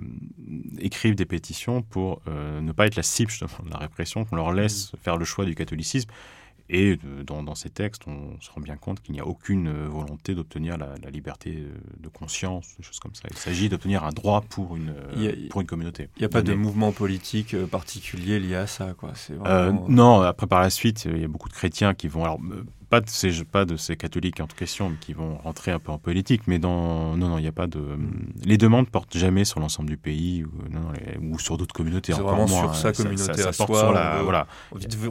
[0.78, 4.92] écrivent des pétitions pour ne pas être la cible de la répression, qu'on leur laisse
[4.92, 4.96] mmh.
[4.96, 6.10] faire le choix du catholicisme.
[6.70, 10.34] Et dans, ces textes, on se rend bien compte qu'il n'y a aucune euh, volonté
[10.34, 13.22] d'obtenir la, liberté euh, de conscience, des choses comme ça.
[13.30, 14.94] Il s'agit d'obtenir un droit pour une,
[15.48, 16.08] pour une communauté.
[16.16, 19.12] Il n'y a pas de mouvement politique euh, particulier lié à ça, quoi.
[19.88, 22.24] non, après par la suite, il y a beaucoup de chrétiens qui vont.
[22.24, 22.38] Alors,
[22.90, 25.98] pas de ces pas de ces catholiques en question qui vont rentrer un peu en
[25.98, 27.98] politique, mais dans non non il n'y a pas de
[28.44, 30.50] les demandes portent jamais sur l'ensemble du pays ou,
[31.22, 32.12] ou sur d'autres communautés.
[32.12, 33.92] C'est vraiment sur sa communauté à soi.
[33.92, 34.46] la, voilà.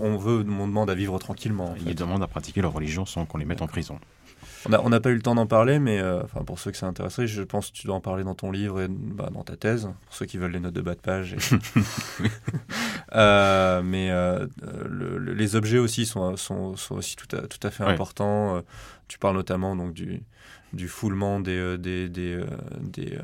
[0.02, 1.76] On veut on demande à vivre tranquillement.
[1.86, 4.00] Ils demandent à pratiquer leur religion sans qu'on les mette en prison.
[4.66, 6.88] On n'a pas eu le temps d'en parler, mais euh, enfin, pour ceux que ça
[6.88, 9.56] intéresserait, je pense que tu dois en parler dans ton livre et bah, dans ta
[9.56, 11.36] thèse, pour ceux qui veulent les notes de bas de page.
[13.16, 14.48] Euh, mais euh,
[15.22, 18.62] les objets aussi sont, sont, sont, aussi tout à, tout à fait importants.
[19.08, 20.22] tu parles notamment donc, du,
[20.74, 22.44] du foulement des, des, des,
[22.82, 23.18] des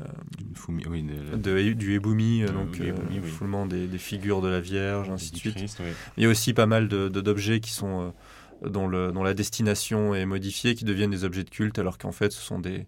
[0.88, 5.36] oui, de, du éboumi, donc le foulement des, des, figures de la Vierge, ainsi de
[5.36, 5.78] suite.
[6.16, 8.14] Il y a aussi pas mal d'objets qui sont
[8.62, 12.12] dont, le, dont, la destination est modifiée, qui deviennent des objets de culte, alors qu'en
[12.12, 12.86] fait, ce sont des,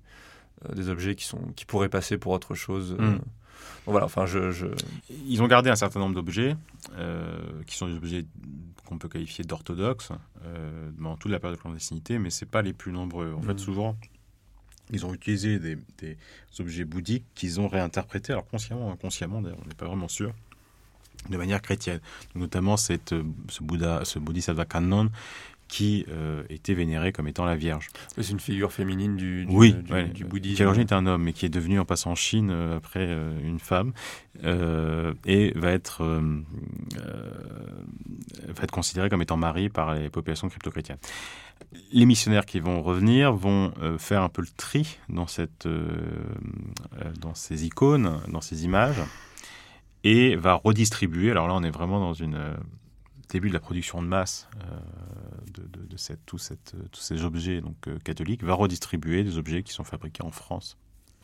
[0.65, 2.97] euh, des objets qui, sont, qui pourraient passer pour autre chose.
[2.99, 3.13] Euh.
[3.13, 3.21] Mm.
[3.87, 4.67] voilà, enfin, je, je,
[5.27, 6.57] Ils ont gardé un certain nombre d'objets,
[6.97, 8.25] euh, qui sont des objets
[8.87, 10.13] qu'on peut qualifier d'orthodoxes,
[10.97, 13.35] dans toute la période de clandestinité, mais ce pas les plus nombreux.
[13.37, 13.59] En fait, mm.
[13.59, 13.97] souvent,
[14.93, 16.17] ils ont utilisé des, des
[16.61, 20.33] objets bouddhiques qu'ils ont réinterprétés, alors consciemment inconsciemment, d'ailleurs, on n'est pas vraiment sûr,
[21.29, 22.01] de manière chrétienne.
[22.35, 23.15] notamment cette,
[23.49, 25.11] ce Bouddha, ce Bodhisattva Kannon,
[25.69, 27.89] qui euh, était vénérée comme étant la Vierge.
[28.17, 29.75] C'est une figure féminine du, oui,
[30.13, 30.57] du, bouddhisme.
[30.57, 32.77] Qui à l'origine était un homme, mais qui est devenu en passant en Chine euh,
[32.77, 33.93] après euh, une femme,
[35.25, 36.23] et va être, va
[38.63, 40.99] être considéré comme étant mari par les populations crypto-chrétiennes.
[41.91, 45.67] Les missionnaires qui vont revenir vont faire un peu le tri dans, cette,
[47.19, 49.01] dans ces icônes, dans ces images,
[50.05, 51.31] et va redistribuer.
[51.31, 52.39] Alors là, on est vraiment dans une
[53.29, 54.79] début de la production de masse euh,
[55.89, 59.73] de, cette, tout cette, tous ces objets donc, euh, catholiques, va redistribuer des objets qui
[59.73, 60.77] sont fabriqués en France.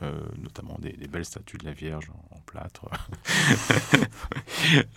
[0.03, 2.89] Euh, notamment des, belles statues de la Vierge en, plâtre,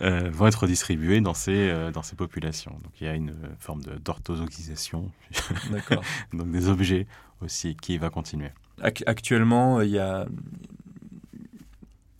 [0.00, 2.72] vont être redistribuées dans ces, dans ces populations.
[2.82, 5.12] Donc il y a une forme d'orthodoxisation,
[6.32, 7.06] donc des objets
[7.40, 8.50] aussi qui va continuer.
[8.80, 10.26] Actuellement, il y a,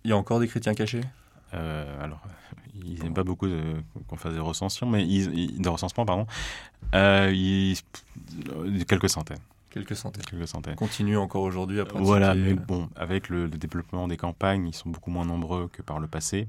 [0.04, 1.02] il y a encore des chrétiens cachés?
[1.52, 2.22] Alors,
[2.84, 3.48] ils n'aiment pas beaucoup
[4.08, 6.26] qu'on fasse des recensions, mais ils, des recensements, pardon.
[6.94, 7.74] Euh,
[8.86, 9.38] quelques centaines.
[9.70, 10.24] Quelques centaines.
[10.24, 10.74] Quelques centaines.
[10.76, 12.04] Continue encore aujourd'hui à pratiquer.
[12.04, 16.00] Voilà, mais bon, avec le, développement des campagnes, ils sont beaucoup moins nombreux que par
[16.00, 16.48] le passé.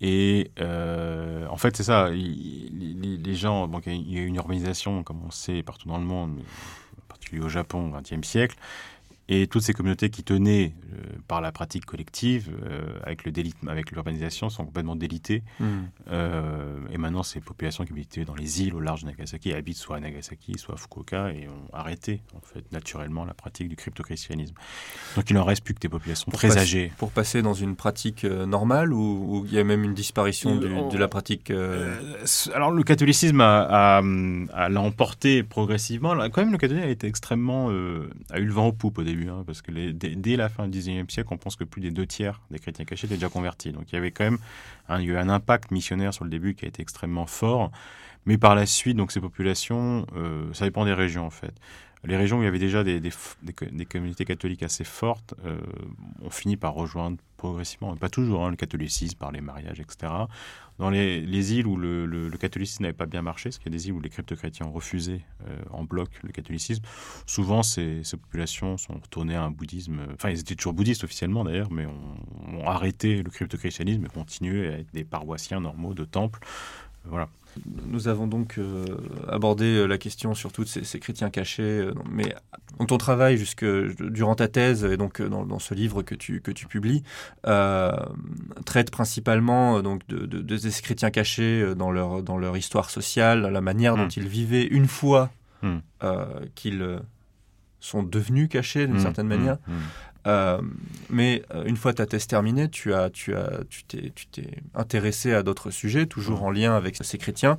[0.00, 2.10] Et euh, en fait, c'est ça.
[2.10, 6.40] les, gens, donc il y a une urbanisation, comme on sait, partout dans le monde,
[6.40, 8.56] en particulier au Japon au XXe siècle.
[9.28, 10.96] Et toutes ces communautés qui tenaient euh,
[11.28, 13.32] par la pratique collective, euh, avec le
[13.68, 15.42] avec l'urbanisation, sont complètement délitées.
[15.60, 15.84] Hmm.
[16.10, 19.76] Euh, et maintenant, ces populations qui habitaient dans les îles au large de Nagasaki habitent
[19.76, 23.76] soit à Nagasaki, soit à Fukuoka, et ont arrêté, en fait, naturellement, la pratique du
[23.76, 24.54] crypto-christianisme.
[25.14, 26.92] Donc, il n'en reste plus que des populations très âgées.
[26.98, 31.08] Pour passer dans une pratique normale, ou il y a même une disparition de la
[31.08, 36.16] pratique Alors, le catholicisme a, a, l'a emporté progressivement.
[36.30, 37.68] Quand même, le catholicisme a été extrêmement...
[37.68, 39.11] a eu le vent au poupe au début.
[39.28, 42.06] Hein, parce que dès, la fin du XIXe siècle, on pense que plus des deux
[42.06, 43.72] tiers des chrétiens cachés étaient déjà convertis.
[43.72, 44.38] Donc il y avait quand même
[44.88, 47.70] un, a eu un impact missionnaire sur le début qui a été extrêmement fort.
[48.26, 51.54] Mais par la suite, donc ces populations, euh, ça dépend des régions en fait.
[52.04, 55.60] Les régions où il y avait déjà des, des, communautés catholiques assez fortes euh,
[56.20, 60.12] ont fini par rejoindre progressivement, pas toujours, hein, le catholicisme par les mariages, etc.
[60.78, 63.86] Dans les, îles où le, catholicisme n'avait pas bien marché, parce qu'il y a des
[63.86, 66.82] îles où les crypto-chrétiens ont refusé euh, en bloc le catholicisme,
[67.26, 71.70] souvent ces, populations sont retournées à un bouddhisme, enfin ils étaient toujours bouddhistes officiellement d'ailleurs,
[71.70, 76.40] mais ont, arrêté le crypto-christianisme et continué à être des paroissiens normaux de temples.
[77.04, 77.28] Voilà.
[77.86, 78.86] Nous avons donc euh,
[79.28, 82.34] abordé euh, la question surtout de ces, chrétiens cachés, euh, mais
[82.78, 86.50] donc ton travail jusque durant ta thèse et donc dans, ce livre que tu, que
[86.50, 87.02] tu publies
[88.64, 93.96] traite principalement donc de, ces chrétiens cachés dans leur, dans leur histoire sociale, la manière
[93.96, 94.16] dont hmm.
[94.16, 95.30] ils vivaient une fois
[95.62, 95.78] hmm.
[96.54, 97.00] qu'ils
[97.80, 99.00] sont devenus cachés d'une hmm.
[99.00, 99.58] certaine manière.
[100.26, 100.60] Euh,
[101.10, 104.48] mais euh, une fois ta thèse terminée, tu as, tu as, tu t'es, tu t'es
[104.74, 107.58] intéressé à d'autres sujets, toujours en lien avec ces chrétiens,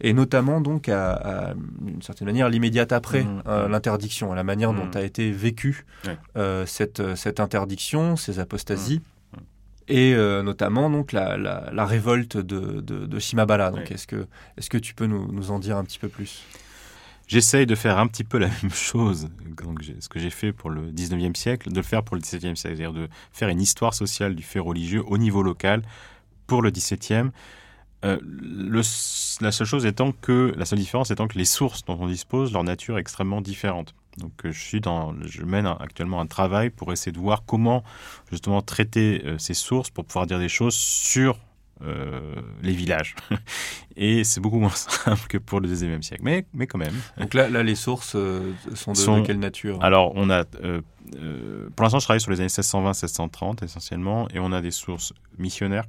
[0.00, 4.72] et notamment donc à, d'une certaine manière l'immédiate après mmh, euh, l'interdiction, à la manière
[4.72, 4.96] dont mmh.
[4.96, 5.86] a été vécue
[6.66, 9.00] cette, cette interdiction, ces apostasies.
[9.88, 13.70] Et notamment donc la, la, révolte de, de, Shimabara.
[13.70, 14.26] Donc est-ce que,
[14.56, 16.44] est-ce que tu peux nous, nous en dire un petit peu plus?
[17.32, 19.30] J'essaye de faire un petit peu la même chose,
[20.00, 22.56] ce que j'ai fait pour le 19e siècle, de le faire pour le 17e siècle,
[22.56, 25.80] c'est-à-dire de faire une histoire sociale du fait religieux au niveau local
[26.46, 27.30] pour le 17e.
[28.04, 28.18] Euh,
[29.40, 32.52] la seule chose étant que la seule différence étant que les sources dont on dispose,
[32.52, 33.94] leur nature est extrêmement différente.
[34.18, 37.82] Donc euh, je suis dans, je mène actuellement un travail pour essayer de voir comment
[38.30, 41.38] justement traiter euh, ces sources pour pouvoir dire des choses sur
[41.84, 43.16] euh, les villages.
[43.96, 46.94] Et c'est beaucoup moins simple que pour le 19e siècle, mais, mais quand même.
[47.18, 49.82] Donc là, là les sources euh, sont de, quelle nature?
[49.82, 50.80] Alors, on a, euh,
[51.74, 55.84] pour l'instant, je travaille sur les années 1620-1630 essentiellement, et on a des sources missionnaires,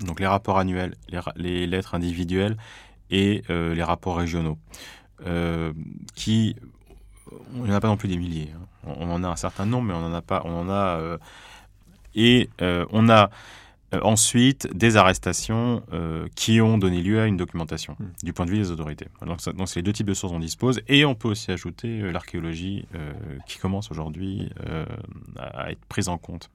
[0.00, 0.94] donc les rapports annuels,
[1.36, 2.56] les, lettres individuelles
[3.10, 4.58] et les rapports régionaux,
[6.16, 6.56] qui,
[7.54, 8.50] on n'en a pas non plus des milliers.
[8.54, 8.94] Hein.
[8.98, 11.18] On, en a un certain nombre, mais on en a pas, on en a,
[12.16, 13.30] et on a
[14.02, 18.06] ensuite, des arrestations euh, qui ont donné lieu à une documentation hmm.
[18.22, 19.06] du point de vue des autorités.
[19.24, 20.80] Donc, c'est les deux types de sources dont on dispose.
[20.88, 22.86] Et on peut aussi ajouter euh, l'archéologie
[23.46, 24.50] qui commence aujourd'hui
[25.36, 26.50] à être prise en compte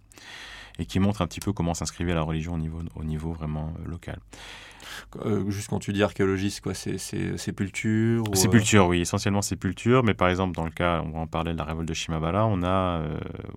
[0.78, 3.74] et qui montre un petit peu comment s'inscrivait la religion au niveau, au niveau vraiment
[3.86, 4.20] local.
[5.48, 6.98] juste quand tu dis archéologie, c'est quoi C'est
[7.38, 10.04] sépulture Sépulture, oui, essentiellement sépulture.
[10.04, 12.46] Mais par exemple, dans le cas, on va en parler de la révolte de Shimabara,
[12.46, 13.02] on a,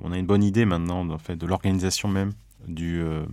[0.02, 2.32] on a une bonne idée maintenant en fait, de l'organisation même
[2.66, 3.24] du, euh,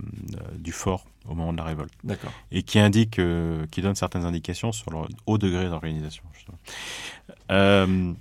[0.56, 1.92] du fort au moment de la révolte.
[2.04, 2.32] D'accord.
[2.50, 6.24] Et qui indique, euh, qui donne certaines indications sur le haut degré d'organisation.
[7.50, 8.12] Euh,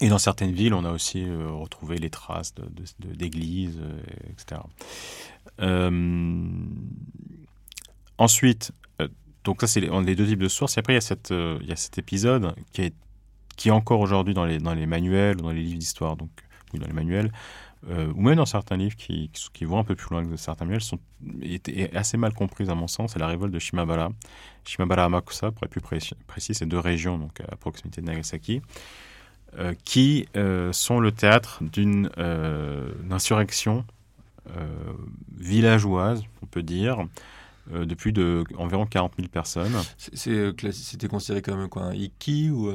[0.00, 2.54] et dans certaines villes, on a aussi retrouvé les traces
[2.98, 4.60] d'églises, de, etc.
[8.16, 8.72] ensuite,
[9.44, 10.76] donc ça, c'est les, deux types de sources.
[10.76, 12.94] Et après, il y a, cette, il y a cet épisode qui est,
[13.56, 16.30] qui est encore aujourd'hui dans les, dans les manuels dans les livres d'histoire, donc,
[16.72, 17.30] ou dans les manuels,
[17.88, 20.82] ou même dans certains livres qui, qui, vont un peu plus loin que certains manuels,
[20.82, 20.98] sont
[21.42, 23.12] est, assez mal comprises à mon sens.
[23.12, 24.10] C'est la révolte de Shimabara.
[24.64, 28.60] Shimabara Amakusa, pour être plus précis, c'est deux régions donc à proximité de Nagasaki.
[29.58, 33.84] Euh, qui euh, sont le théâtre d'une euh, insurrection
[35.36, 37.06] villageoise, on peut dire,
[37.70, 39.76] de plus de environ 40 000 personnes.
[39.96, 42.72] C'était considéré comme quoi, un iki ou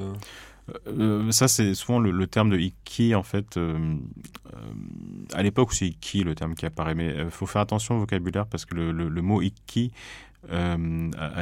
[1.32, 3.60] ça, c'est souvent le, terme de iki, en fait.
[5.34, 8.48] à l'époque, c'est iki le terme qui apparaît, mais il faut faire attention au vocabulaire
[8.48, 9.92] parce que le, mot iki
[10.50, 10.76] a,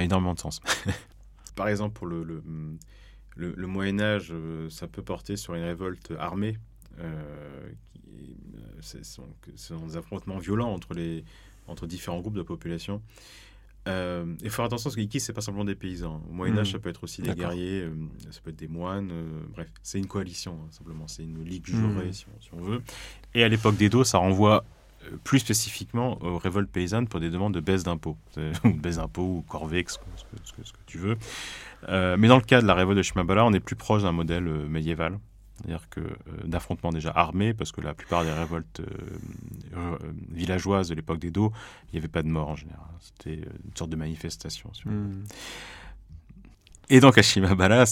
[0.04, 0.60] énormément de sens.
[1.56, 2.24] Par exemple, pour le,
[3.36, 6.58] le, Moyen Âge, euh, ça peut porter sur une révolte armée.
[7.00, 7.72] Euh,
[8.82, 9.28] ce sont,
[9.88, 11.24] des affrontements violents entre, les,
[11.68, 13.02] entre différents groupes de population.
[13.88, 16.22] Euh, et faire attention parce que ce c'est pas simplement des paysans.
[16.30, 16.72] Au Moyen Âge, hmm.
[16.74, 17.94] ça peut être aussi des guerriers, euh,
[18.32, 19.12] ça peut être des moines.
[19.54, 21.08] bref, c'est une coalition hein, simplement.
[21.08, 22.14] C'est une ligue jurée hmm.
[22.14, 22.82] si, on, veut.
[23.34, 24.64] Et à l'époque d'Edo, ça renvoie
[25.24, 28.18] plus spécifiquement aux révoltes paysannes pour des demandes de baisse d'impôts,
[28.64, 29.98] ou baisse d'impôts ou corvée, ce
[30.44, 31.18] ce que, tu veux.
[31.90, 34.12] Euh, mais dans le cas de la révolte de Shimabara, on est plus proche d'un
[34.12, 35.20] modèle euh, médiéval.
[35.58, 36.14] C'est-à-dire que euh,
[36.46, 38.82] d'affrontements déjà armés, parce que la plupart des révoltes
[40.32, 41.54] villageoises de l'époque d'Edo,
[41.88, 42.88] il n'y avait pas de mort en général.
[43.00, 44.72] C'était une sorte de manifestation.
[44.86, 45.24] Hmm.
[46.90, 47.86] Et donc à Shimabara,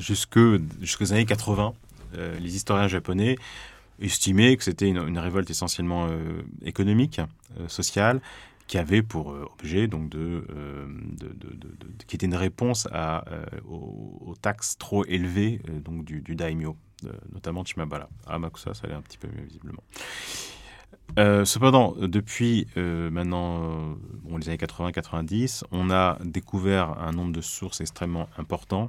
[0.00, 1.74] jusqu'aux années 80,
[2.40, 3.36] les historiens japonais
[4.00, 6.08] estimaient que c'était une, révolte essentiellement
[6.64, 7.20] économique,
[7.68, 8.20] sociale,
[8.72, 10.40] qui avait pour euh, objet donc euh,
[10.88, 16.78] de, de, qui était une réponse à, euh, aux, taxes trop élevées donc du, daimyo,
[17.34, 18.08] notamment Chimabara.
[18.26, 19.82] À Makusa, ça allait un petit peu mieux visiblement.
[21.44, 28.30] cependant, depuis maintenant bon, les années 80-90, on a découvert un nombre de sources extrêmement
[28.38, 28.88] important.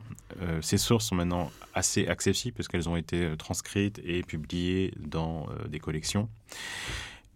[0.61, 5.79] ces sources sont maintenant assez accessibles parce qu'elles ont été transcrites et publiées dans des
[5.79, 6.29] collections.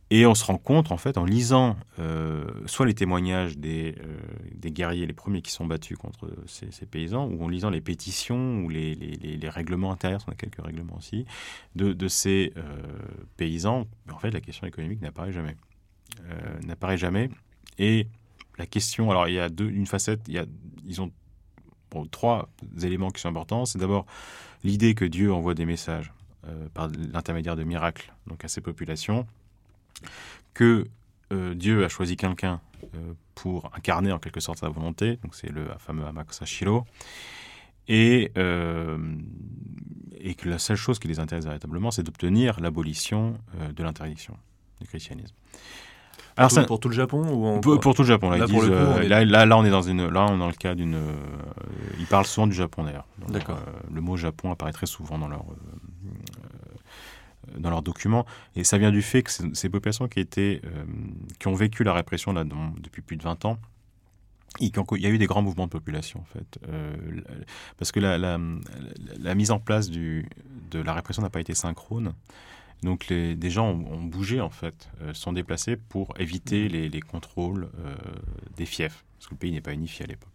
[0.10, 4.18] Et on se rend compte, en fait, en lisant euh, soit les témoignages des, euh,
[4.56, 8.62] des, guerriers, les premiers qui sont battus contre ces, paysans, ou en lisant les pétitions
[8.62, 11.26] ou les, les, règlements intérieurs, on a quelques règlements aussi,
[11.76, 12.62] de, de ces euh,
[13.36, 15.58] paysans, en fait, la question économique n'apparaît jamais.
[16.66, 17.30] n'apparaît jamais.
[17.78, 18.08] Et
[18.58, 20.46] la question, alors il y a deux, une facette, il y a,
[20.86, 21.12] ils ont
[22.12, 22.50] trois
[22.82, 23.66] éléments qui sont importants.
[23.66, 24.06] C'est d'abord
[24.64, 26.14] l'idée que Dieu envoie des messages
[26.74, 29.28] par l'intermédiaire de miracles donc à ces populations
[30.54, 30.88] que
[31.34, 35.52] euh, Dieu a choisi quelqu'un euh, pour incarner en quelque sorte sa volonté, donc c'est
[35.52, 36.86] le fameux Amakusa Shiro,
[37.88, 38.98] et, euh,
[40.20, 43.38] et que la seule chose qui les intéresse véritablement, c'est d'obtenir l'abolition
[43.76, 44.38] de l'interdiction
[44.82, 45.36] du christianisme.
[46.36, 48.30] Alors, pour, pour, tout le Japon ou pour, tout le Japon.
[48.30, 50.98] Là, là, là, on est dans une, là, on est dans le cas d'une.
[52.00, 53.08] ils parlent souvent du Japon d'ailleurs.
[53.30, 53.60] D'accord.
[53.92, 55.46] le mot Japon apparaît très souvent dans leur
[57.58, 58.26] dans leurs documents.
[58.56, 60.86] Et ça vient du fait que ces populations qui, étaient, euh,
[61.40, 63.58] qui ont vécu la répression là, depuis plus de 20 ans,
[64.60, 66.60] il y a eu des grands mouvements de population, en fait.
[66.68, 66.96] Euh,
[67.78, 68.40] parce que la, la,
[69.20, 70.28] la, mise en place du,
[70.72, 72.14] de la répression n'a pas été synchrone.
[72.82, 76.72] Donc les, des gens ont, bougé, en fait, euh, sont déplacés pour éviter mmh.
[76.72, 77.70] les, les contrôles
[78.56, 80.34] des fiefs, parce que le pays n'est pas unifié à l'époque.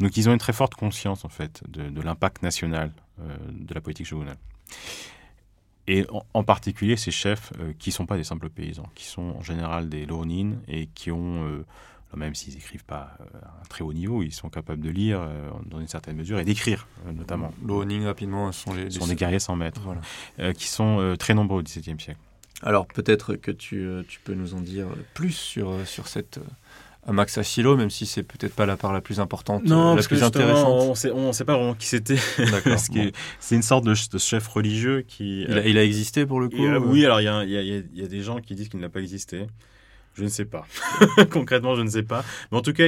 [0.00, 3.80] Donc ils ont une très forte conscience, en fait, de, de l'impact national de la
[3.80, 4.38] politique shogunale
[5.92, 9.34] et en, particulier ces chefs euh, qui ne sont pas des simples paysans, qui sont
[9.36, 11.64] en général des lonin et qui ont, euh,
[12.16, 15.20] même s'ils n'écrivent pas euh, à un très haut niveau, ils sont capables de lire
[15.66, 17.52] dans une certaine mesure et d'écrire notamment.
[17.64, 20.54] Lonin, rapidement, sont, les, sont des guerriers sans maître, voilà.
[20.54, 22.20] qui sont très nombreux au XVIIe siècle.
[22.62, 26.38] Alors peut-être que tu, tu, peux nous en dire plus sur, sur cette
[27.08, 30.22] Max Achillo, même si c'est peut-être pas la part la plus importante, non, la plus
[30.22, 30.96] intéressante.
[31.14, 32.16] On ne sait pas vraiment qui c'était.
[33.40, 35.42] C'est une sorte de, chef religieux qui.
[35.42, 37.82] Il a, il a, existé pour le coup Oui, alors il y a, y, a,
[37.92, 39.46] y a, des gens qui disent qu'il n'a pas existé.
[40.14, 40.66] Je ne sais pas.
[41.30, 42.24] Concrètement, je ne sais pas.
[42.50, 42.86] Mais en tout cas,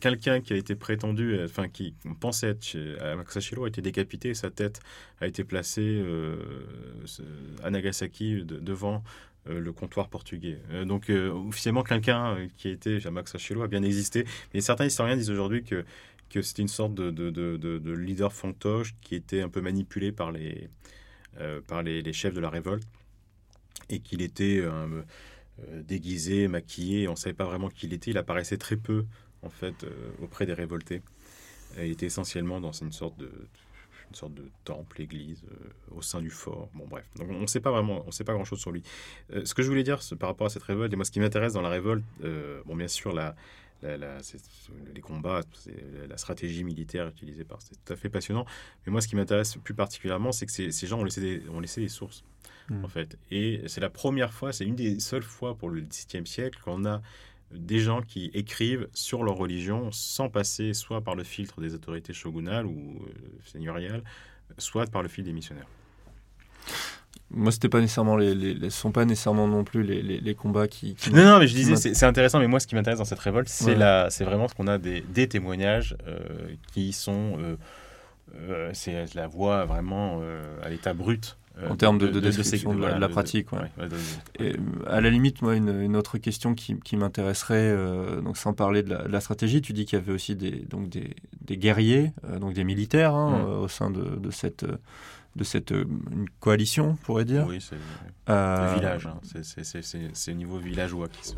[0.00, 3.82] quelqu'un qui a été prétendu, enfin, qui pensait être chez, à Max Achillo a été
[3.82, 4.80] décapité sa tête
[5.20, 6.36] a été placée euh,
[7.62, 8.98] à Nagasaki devant euh,
[9.46, 10.58] le comptoir portugais.
[10.70, 14.24] Euh, donc euh, officiellement, quelqu'un qui a été Max Achillo a bien existé.
[14.52, 15.84] Mais certains historiens disent aujourd'hui que,
[16.30, 20.12] que c'était une sorte de, de, de, de, leader fantoche qui était un peu manipulé
[20.12, 20.68] par les,
[21.66, 22.86] par les, chefs de la révolte
[23.90, 24.62] et qu'il était
[25.72, 27.08] déguisé, maquillé.
[27.08, 28.10] On ne savait pas vraiment qui il était.
[28.10, 29.04] Il apparaissait très peu
[29.42, 29.84] en fait
[30.22, 31.02] auprès des révoltés.
[31.78, 33.30] Il était essentiellement dans une sorte de
[34.14, 36.70] une sorte de temple, église euh, au sein du fort.
[36.74, 38.82] Bon, bref, donc on ne sait pas vraiment, on sait pas grand chose sur lui.
[39.32, 41.18] Euh, ce que je voulais dire par rapport à cette révolte, et moi ce qui
[41.18, 43.34] m'intéresse dans la révolte, euh, bon, bien sûr, la,
[43.82, 45.40] les combats,
[46.08, 47.60] la stratégie militaire utilisée par.
[47.60, 48.46] C'est tout à fait passionnant.
[48.86, 51.60] Mais moi, ce qui m'intéresse plus particulièrement, c'est que ces, gens ont laissé des, ont
[51.60, 52.24] laissé des sources,
[52.70, 52.84] hmm.
[52.84, 53.18] en fait.
[53.30, 56.86] Et c'est la première fois, c'est une des seules fois pour le XVIIe siècle qu'on
[56.86, 57.02] a
[57.54, 62.12] des gens qui écrivent sur leur religion sans passer soit par le filtre des autorités
[62.12, 63.12] shogunales ou euh,
[63.44, 64.02] seigneuriales,
[64.58, 65.68] soit par le fil des missionnaires.
[67.30, 70.96] Moi, c'était pas nécessairement les, les, sont pas nécessairement non plus les, les combats qui,
[71.12, 72.38] Non, non, mais je disais, c'est intéressant.
[72.38, 74.78] Mais moi, ce qui m'intéresse dans cette révolte, c'est la, c'est vraiment ce qu'on a
[74.78, 76.18] des, des témoignages euh,
[76.72, 77.56] qui sont, euh,
[78.36, 80.22] euh, c'est la voix vraiment
[80.62, 81.36] à l'état brut.
[81.68, 83.48] En termes de, de, description de, la, pratique.
[84.38, 87.74] Et, à la limite, moi, une, une autre question qui, qui m'intéresserait,
[88.22, 91.14] donc sans parler de la, stratégie, tu dis qu'il y avait aussi des, donc des,
[91.44, 93.62] des guerriers, donc des militaires hein, mmh.
[93.62, 94.64] au sein de, cette
[95.36, 97.46] de cette euh, une coalition, on pourrait dire.
[97.48, 97.76] Oui, c'est
[98.28, 99.06] euh, le village.
[99.06, 99.20] Hein.
[100.12, 101.34] C'est au niveau villageois qui se.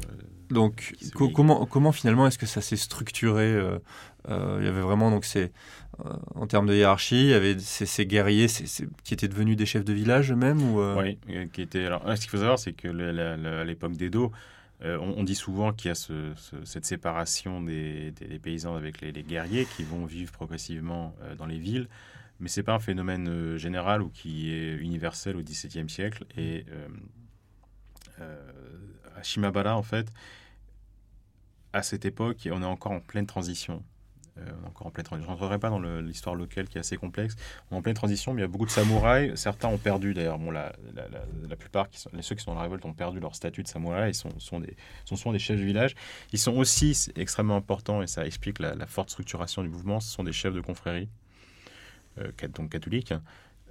[0.51, 0.95] Donc,
[1.35, 3.79] comment, comment finalement est-ce que ça s'est structuré euh,
[4.61, 5.53] Il y avait vraiment donc c'est
[6.35, 8.49] en termes de hiérarchie, il y avait ces, guerriers
[9.03, 11.19] qui étaient devenus des chefs de village eux-mêmes ou Oui,
[11.55, 11.87] qui étaient.
[11.87, 14.31] Alors, ce qu'il faut savoir, c'est que à l'époque d'Edo,
[14.83, 15.95] on, dit souvent qu'il y a
[16.65, 18.13] cette séparation des,
[18.43, 21.89] paysans avec les, les, guerriers qui vont vivre progressivement dans les villes
[22.41, 26.25] mais c'est pas un phénomène euh, général ou qui est universel au XVIIe siècle.
[26.37, 26.89] Et euh,
[28.21, 28.53] euh,
[29.17, 30.09] à Shimabara, en fait,
[31.73, 33.83] à cette époque, on est encore en pleine transition.
[34.67, 35.27] Encore en pleine transition.
[35.27, 37.37] Je ne rentrerai pas dans l'histoire locale qui est assez complexe.
[37.71, 39.35] On est en pleine transition, mais il y a beaucoup de samouraïs.
[39.37, 40.39] Certains ont perdu, d'ailleurs.
[40.39, 43.35] Bon, la, la, plupart, qui sont, ceux qui sont dans la révolte, ont perdu leur
[43.35, 44.11] statut de samouraï.
[44.11, 45.95] Ils sont, sont, des, sont souvent des chefs de village.
[46.33, 50.01] Ils sont aussi extrêmement importants, et ça explique la, forte structuration du mouvement.
[50.01, 51.09] Ce sont des chefs de confrérie.
[52.19, 53.13] Euh, donc catholiques,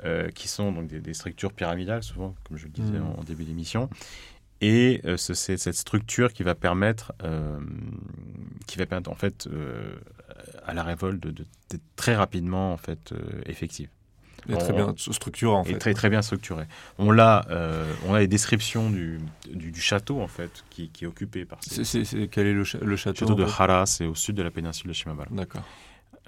[0.04, 3.16] euh, qui sont donc des, structures pyramidales, souvent, comme je le disais mm.
[3.18, 3.90] en, début d'émission.
[4.62, 7.14] Et euh, c'est cette structure qui va permettre,
[8.68, 9.50] qui va permettre en fait
[10.66, 13.14] à la révolte d'être de, très rapidement en fait
[13.46, 13.90] effective.
[14.48, 15.78] très bien structurée en fait.
[15.78, 16.66] très très bien structurée.
[16.98, 17.46] On l'a,
[18.08, 19.20] on a les descriptions du,
[19.52, 21.60] du, château en fait qui, qui est occupé par.
[21.62, 22.28] Ces...
[22.30, 24.94] quel est le, château Le château de Hara, c'est au sud de la péninsule de
[24.94, 25.30] Shimabara.
[25.32, 25.64] D'accord.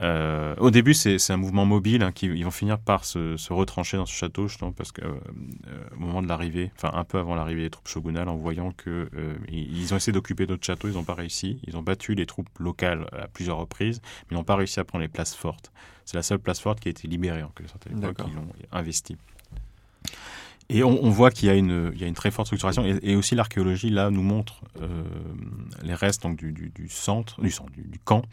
[0.02, 3.52] Euh, au début, c'est un mouvement mobile hein, qui ils vont finir par se, se,
[3.52, 7.36] retrancher dans ce château, justement, parce qu'au euh, moment de l'arrivée, enfin un peu avant
[7.36, 10.94] l'arrivée des troupes shogunales, en voyant que euh, ils ont essayé d'occuper d'autres châteaux, ils
[10.94, 11.60] n'ont pas réussi.
[11.68, 14.84] Ils ont battu les troupes locales à plusieurs reprises, mais ils n'ont pas réussi à
[14.84, 15.72] prendre les places fortes.
[16.06, 18.18] C'est la seule place forte qui a été libérée en quelque sorte à l'époque.
[18.28, 19.18] Ils l'ont investi.
[20.70, 22.84] Et on, voit qu'il y, a une, il y a une très forte structuration.
[23.02, 25.04] Et, aussi l'archéologie, là, nous montre euh,
[25.82, 28.24] les restes donc, du, du, centre, du, centre, du, camp,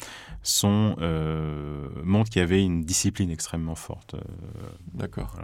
[0.43, 4.15] sont, euh, montrent qu'il y avait une discipline extrêmement forte.
[4.15, 4.21] Euh,
[4.95, 5.37] D'accord.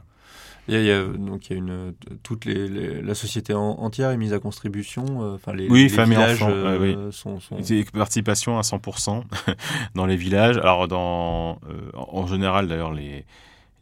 [0.67, 4.33] Il, y a, donc il y a une toute les, la société entière est mise
[4.33, 5.35] à contribution.
[5.35, 6.45] Enfin les, oui, les villages
[6.81, 6.97] oui.
[7.13, 7.57] sont, sont...
[7.93, 9.25] participation à 100%
[9.95, 10.59] dans les villages.
[10.59, 11.59] Alors dans
[11.95, 13.25] en général d'ailleurs les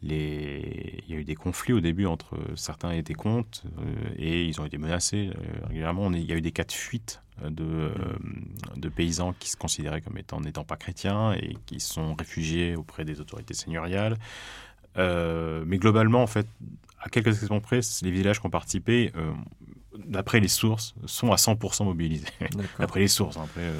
[0.01, 1.03] les...
[1.07, 4.45] il y a eu des conflits au début entre certains et des comptes euh, et
[4.45, 6.11] ils ont été menacés euh, régulièrement.
[6.11, 7.89] il y a eu des cas de fuite euh,
[8.75, 13.05] de, paysans qui se considéraient comme étant n'étant pas chrétiens et qui sont réfugiés auprès
[13.05, 14.17] des autorités seigneuriales.
[14.95, 16.47] mais globalement, en fait,
[16.99, 19.13] à quelques exceptions près, les villages qui ont participé,
[20.05, 22.27] d'après les sources, sont à 100% mobilisés.
[22.77, 23.37] d'après les sources.
[23.37, 23.71] Hein, après,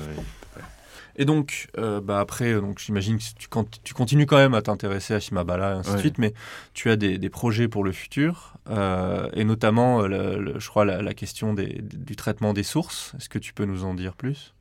[1.20, 3.50] et donc, euh, bah après, euh, donc j'imagine que tu,
[3.84, 6.34] tu, continues quand même à t'intéresser à Shimabala et ainsi de suite, mais
[6.74, 12.16] tu as des, projets pour le futur, euh, et notamment, je crois, la, question du
[12.16, 13.14] traitement des sources.
[13.18, 14.54] Est-ce que tu peux nous en dire plus?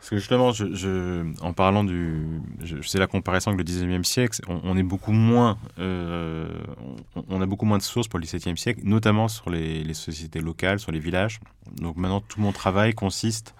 [0.00, 2.26] Parce que justement, je, en parlant du,
[2.64, 7.66] je, sais la comparaison avec le 19e siècle, on, est beaucoup moins, on, a beaucoup
[7.66, 10.98] moins de sources pour le 17e siècle, notamment sur les, les, sociétés locales, sur les
[10.98, 11.38] villages.
[11.80, 13.54] Donc maintenant, tout mon travail consiste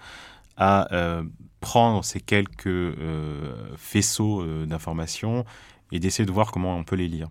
[0.57, 1.23] à
[1.63, 5.45] prendre ces quelques euh, faisceaux euh, d'informations
[5.93, 7.29] et d'essayer de voir comment on peut les lire.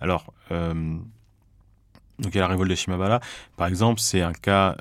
[0.00, 0.74] Alors, euh,
[2.18, 3.20] donc il y a la révolte de Shimabara,
[3.56, 4.76] par exemple, c'est un cas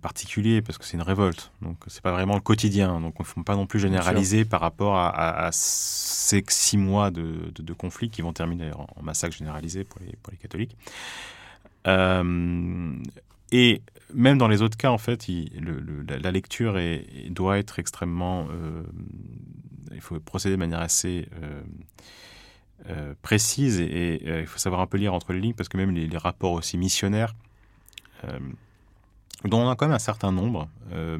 [0.00, 3.26] particulier parce que c'est une révolte, donc c'est pas vraiment le quotidien, donc on ne
[3.26, 8.20] faut pas non plus généraliser par rapport à, ces six mois de, de, conflit qui
[8.20, 10.76] vont terminer en massacre généralisé pour les, pour les catholiques.
[13.52, 13.82] et
[14.14, 15.26] même dans les autres cas, en fait,
[16.08, 16.78] la, lecture
[17.30, 18.46] doit être extrêmement.
[18.50, 18.82] Euh,
[19.94, 21.62] il faut procéder de manière assez euh,
[22.88, 25.90] euh, précise et, il faut savoir un peu lire entre les lignes parce que même
[25.90, 27.34] les, rapports aussi missionnaires,
[29.44, 30.68] dont on a quand même un certain nombre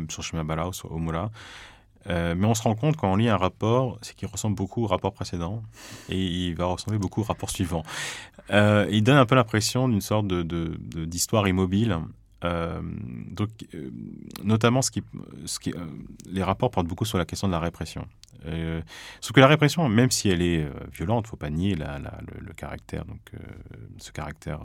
[0.09, 1.31] sur Shimabala ou sur Omura,
[2.09, 4.86] mais on se rend compte quand on lit un rapport, c'est qu'il ressemble beaucoup au
[4.86, 5.62] rapport précédent
[6.09, 7.82] et il va ressembler beaucoup au rapport suivant.
[8.51, 11.48] il donne un peu l'impression d'une sorte d'histoire de,
[12.43, 13.02] immobile
[13.32, 13.51] donc,
[14.44, 15.02] notamment, ce qui,
[15.47, 15.73] ce qui,
[16.27, 18.06] les rapports portent beaucoup sur la question de la répression.
[19.20, 23.05] sauf que la répression, même si elle est violente, faut pas nier la, le, caractère,
[23.05, 23.32] donc
[23.98, 24.60] ce caractère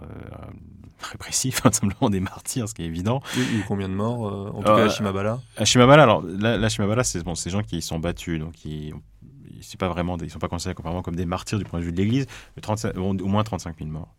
[0.99, 3.21] répressif, hein, simplement des martyrs, ce qui est évident.
[3.35, 5.39] Il y a combien de morts, en tout cas à Shimabala?
[5.55, 8.93] À Shimabala, alors là, Shimabala, c'est bon, ces gens qui sont battus, donc qui
[9.61, 11.91] c'est pas vraiment, ils sont pas considérés vraiment comme des martyrs du point de vue
[11.91, 12.25] de l'Église,
[12.95, 14.13] au moins 35 000 morts.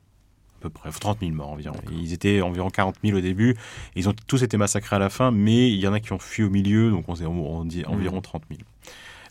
[0.58, 1.76] À peu près, 30 000 morts environ.
[1.92, 3.56] ils étaient environ 40 000 au début.
[3.94, 6.18] Ils ont tous été massacrés à la fin, mais il y en a qui ont
[6.18, 8.60] fui au milieu, donc on, dit environ 30 000.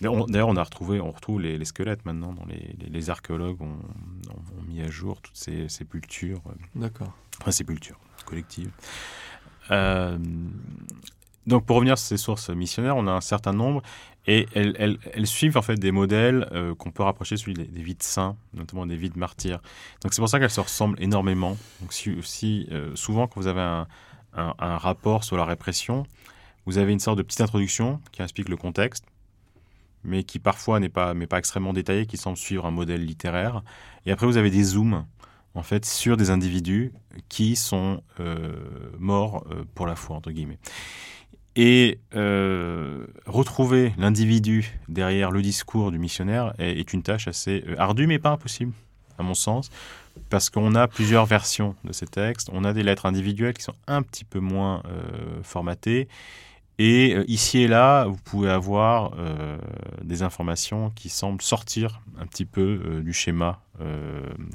[0.02, 2.34] D'ailleurs, on a retrouvé, on retrouve les, squelettes maintenant.
[2.34, 3.78] Dans les, archéologues ont,
[4.68, 6.42] mis à jour toutes ces sépultures.
[6.48, 7.14] Euh, D'accord.
[7.42, 8.72] Enfin, sépultures collectives.
[9.72, 10.18] Euh,
[11.46, 13.82] donc, pour revenir sur ces sources missionnaires, on a un certain nombre.
[14.30, 18.04] Et elles, suivent en fait des modèles euh, qu'on peut rapprocher celui des, vies de
[18.04, 19.62] saints, notamment des vies de martyrs.
[20.02, 21.58] Donc c'est pour ça qu'elles se ressemblent énormément.
[21.80, 23.88] Donc si, euh, souvent quand vous avez un,
[24.60, 26.06] rapport sur la répression,
[26.66, 29.06] vous avez une sorte de petite introduction qui explique le contexte,
[30.04, 33.64] mais qui parfois n'est pas, pas extrêmement détaillé, qui semble suivre un modèle littéraire.
[34.06, 35.06] Et après vous avez des zooms
[35.56, 36.92] en fait sur des individus
[37.30, 38.52] qui sont euh,
[39.00, 40.60] morts pour la foi entre guillemets.
[41.60, 48.06] Et euh, retrouver l'individu derrière le discours du missionnaire est, une tâche assez euh, ardue,
[48.06, 48.74] mais pas impossible,
[49.18, 49.72] à mon sens,
[50.30, 52.52] parce qu'on a plusieurs versions de ces textes.
[52.54, 56.08] On a des lettres individuelles qui sont un petit peu moins euh, formatées,
[56.80, 59.58] et euh, ici et là, vous pouvez avoir euh,
[60.04, 63.62] des informations qui semblent sortir un petit peu euh, du schéma,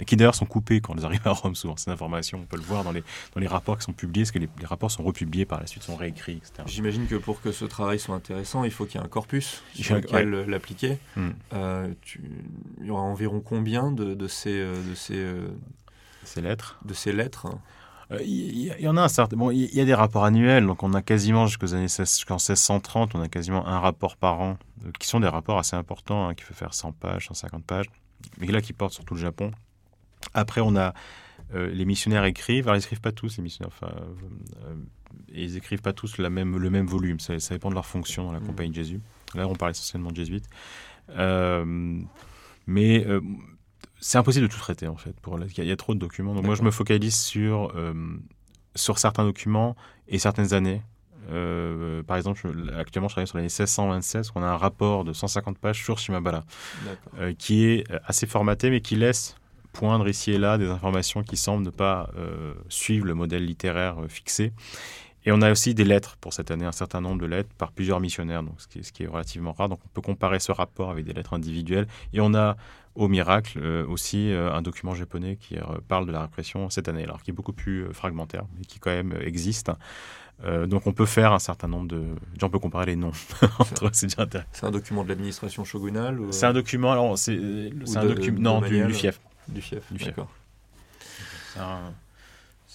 [0.01, 2.41] et qui d'ailleurs sont coupées quand elles arrivent à Rome, souvent ces informations.
[2.43, 3.05] On peut le voir dans les,
[3.35, 5.85] dans les rapports qui sont publiés, parce que les, rapports sont republiés par la suite,
[5.85, 6.65] sont réécrits, etc.
[6.67, 9.63] J'imagine que pour que ce travail soit intéressant, il faut qu'il y ait un corpus
[9.75, 10.99] sur lequel l'appliquer.
[11.15, 11.31] Hmm.
[11.53, 14.59] il y aura environ combien de, de ces...
[14.59, 15.25] de ces,
[16.25, 16.81] ces lettres?
[16.85, 17.47] De ces lettres?
[18.21, 19.37] Il y, en a un certain.
[19.37, 23.21] Bon, il y a des rapports annuels, donc on a quasiment jusqu'aux années 1630, on
[23.21, 26.45] a quasiment un rapport par an, euh, qui sont des rapports assez importants, hein, qui
[26.45, 27.87] fait faire 100 pages, 150 pages,
[28.39, 29.51] mais là qui portent sur tout le Japon.
[30.35, 30.95] Après, on a
[31.55, 33.93] euh, les missionnaires écrivent, alors ils écrivent pas tous les missionnaires, enfin,
[34.65, 34.75] euh,
[35.33, 38.33] ils écrivent pas tous la même, le même volume, ça, dépend de leur fonction dans
[38.33, 38.47] la mm.
[38.47, 39.01] compagnie de Jésus.
[39.35, 40.49] Là, on parle essentiellement de jésuites.
[42.67, 43.07] mais
[44.03, 45.19] c'est impossible de tout traiter en fait.
[45.21, 46.35] Pour il y a trop de documents.
[46.35, 47.95] Donc moi je me focalise sur euh,
[48.75, 49.77] sur certains documents
[50.09, 50.83] et certaines années.
[51.31, 52.41] Euh, par exemple,
[52.77, 56.43] actuellement, je travaille sur l'année 1627, on a un rapport de 150 pages sur Shimabala,
[57.21, 59.37] euh, qui est assez formaté, mais qui laisse
[59.73, 62.11] poindre ici et là des informations qui semblent ne pas
[62.69, 64.53] suivre le modèle littéraire fixé.
[65.25, 67.73] Et on a aussi des lettres pour cette année, un certain nombre de lettres par
[67.73, 69.69] plusieurs missionnaires, donc ce qui, est, ce qui est relativement rare.
[69.69, 71.87] Donc on peut comparer ce rapport avec des lettres individuelles.
[72.13, 72.57] Et on a
[72.95, 76.89] au miracle euh, aussi euh, un document japonais qui euh, parle de la répression cette
[76.89, 79.71] année, alors qui est beaucoup plus fragmentaire, mais qui quand même existe.
[80.67, 82.03] donc on peut faire un certain nombre de...
[82.43, 83.13] On peut comparer les noms
[83.59, 84.11] entre c'est
[84.53, 87.39] C'est un document de l'administration shogunale C'est un document, alors c'est
[87.97, 88.61] un document...
[88.61, 89.21] Non, du, fief.
[89.49, 90.29] Du fief, d'accord.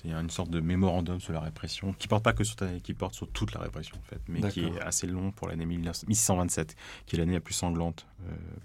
[0.07, 3.13] C'est une sorte de mémorandum sur la répression qui porte pas que sur qui porte
[3.13, 6.75] sur toute la répression en fait, mais qui est assez long pour l'année 1627,
[7.05, 8.07] qui est l'année la plus sanglante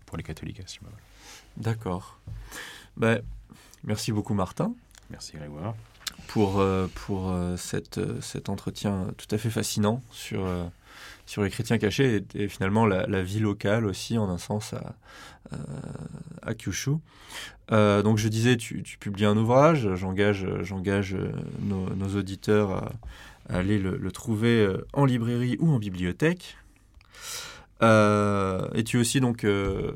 [0.07, 0.99] pour les catholiques à ce moment-là.
[1.57, 2.19] D'accord.
[2.97, 3.23] Ben,
[3.85, 4.75] merci beaucoup Martin.
[5.11, 5.75] Merci Grégoire.
[6.29, 10.47] Pour, euh, pour euh, cette, euh, cet entretien tout à fait fascinant sur,
[11.27, 14.95] sur les chrétiens cachés et, finalement la, vie locale aussi en un sens à,
[16.43, 16.97] à Kyushu.
[17.73, 21.17] Donc je disais, tu, publies un ouvrage, j'engage, j'engage
[21.63, 22.71] nos, auditeurs
[23.51, 26.57] à, aller le trouver en librairie ou en bibliothèque.
[27.83, 29.93] Euh, et tu es aussi donc euh,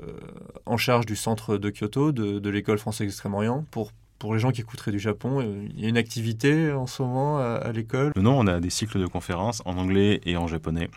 [0.67, 4.91] en charge du centre de Kyoto, de, l'école française Extrême-Orient, pour les gens qui écouteraient
[4.91, 8.13] du Japon, euh, il y a une activité en ce moment à, l'école?
[8.17, 10.91] Non, on a des cycles de conférences en anglais et en japonais.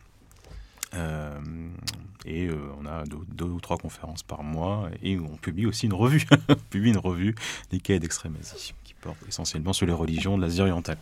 [2.25, 2.49] Et
[2.81, 6.55] on a deux, ou trois conférences par mois et on publie aussi une revue, on
[6.55, 7.35] publie une revue
[7.71, 10.97] des quais d'extrême-Asie qui porte essentiellement sur les religions de l'Asie orientale.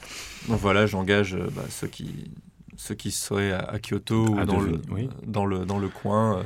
[0.48, 2.31] Donc voilà, j'engage bah, ceux qui
[2.77, 4.80] ceux qui seraient à, Kyoto ou dans, le,
[5.26, 6.38] dans, le, dans le coin.
[6.38, 6.44] Euh,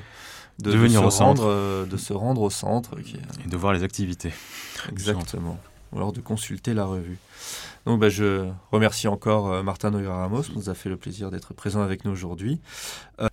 [0.60, 2.92] de, venir se au rendre, euh, de se rendre au centre.
[3.46, 4.32] Et de voir les activités.
[4.90, 5.60] Exactement.
[5.92, 7.18] Ou alors de consulter la revue.
[7.86, 11.54] Donc bah, je remercie encore euh, Martin Noira qui nous a fait le plaisir d'être
[11.54, 12.62] présent avec nous aujourd'hui.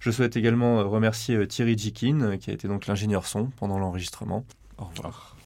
[0.00, 4.44] je souhaite également remercier Thierry Jikin, qui a été donc l'ingénieur son pendant l'enregistrement.
[4.78, 5.37] Au revoir.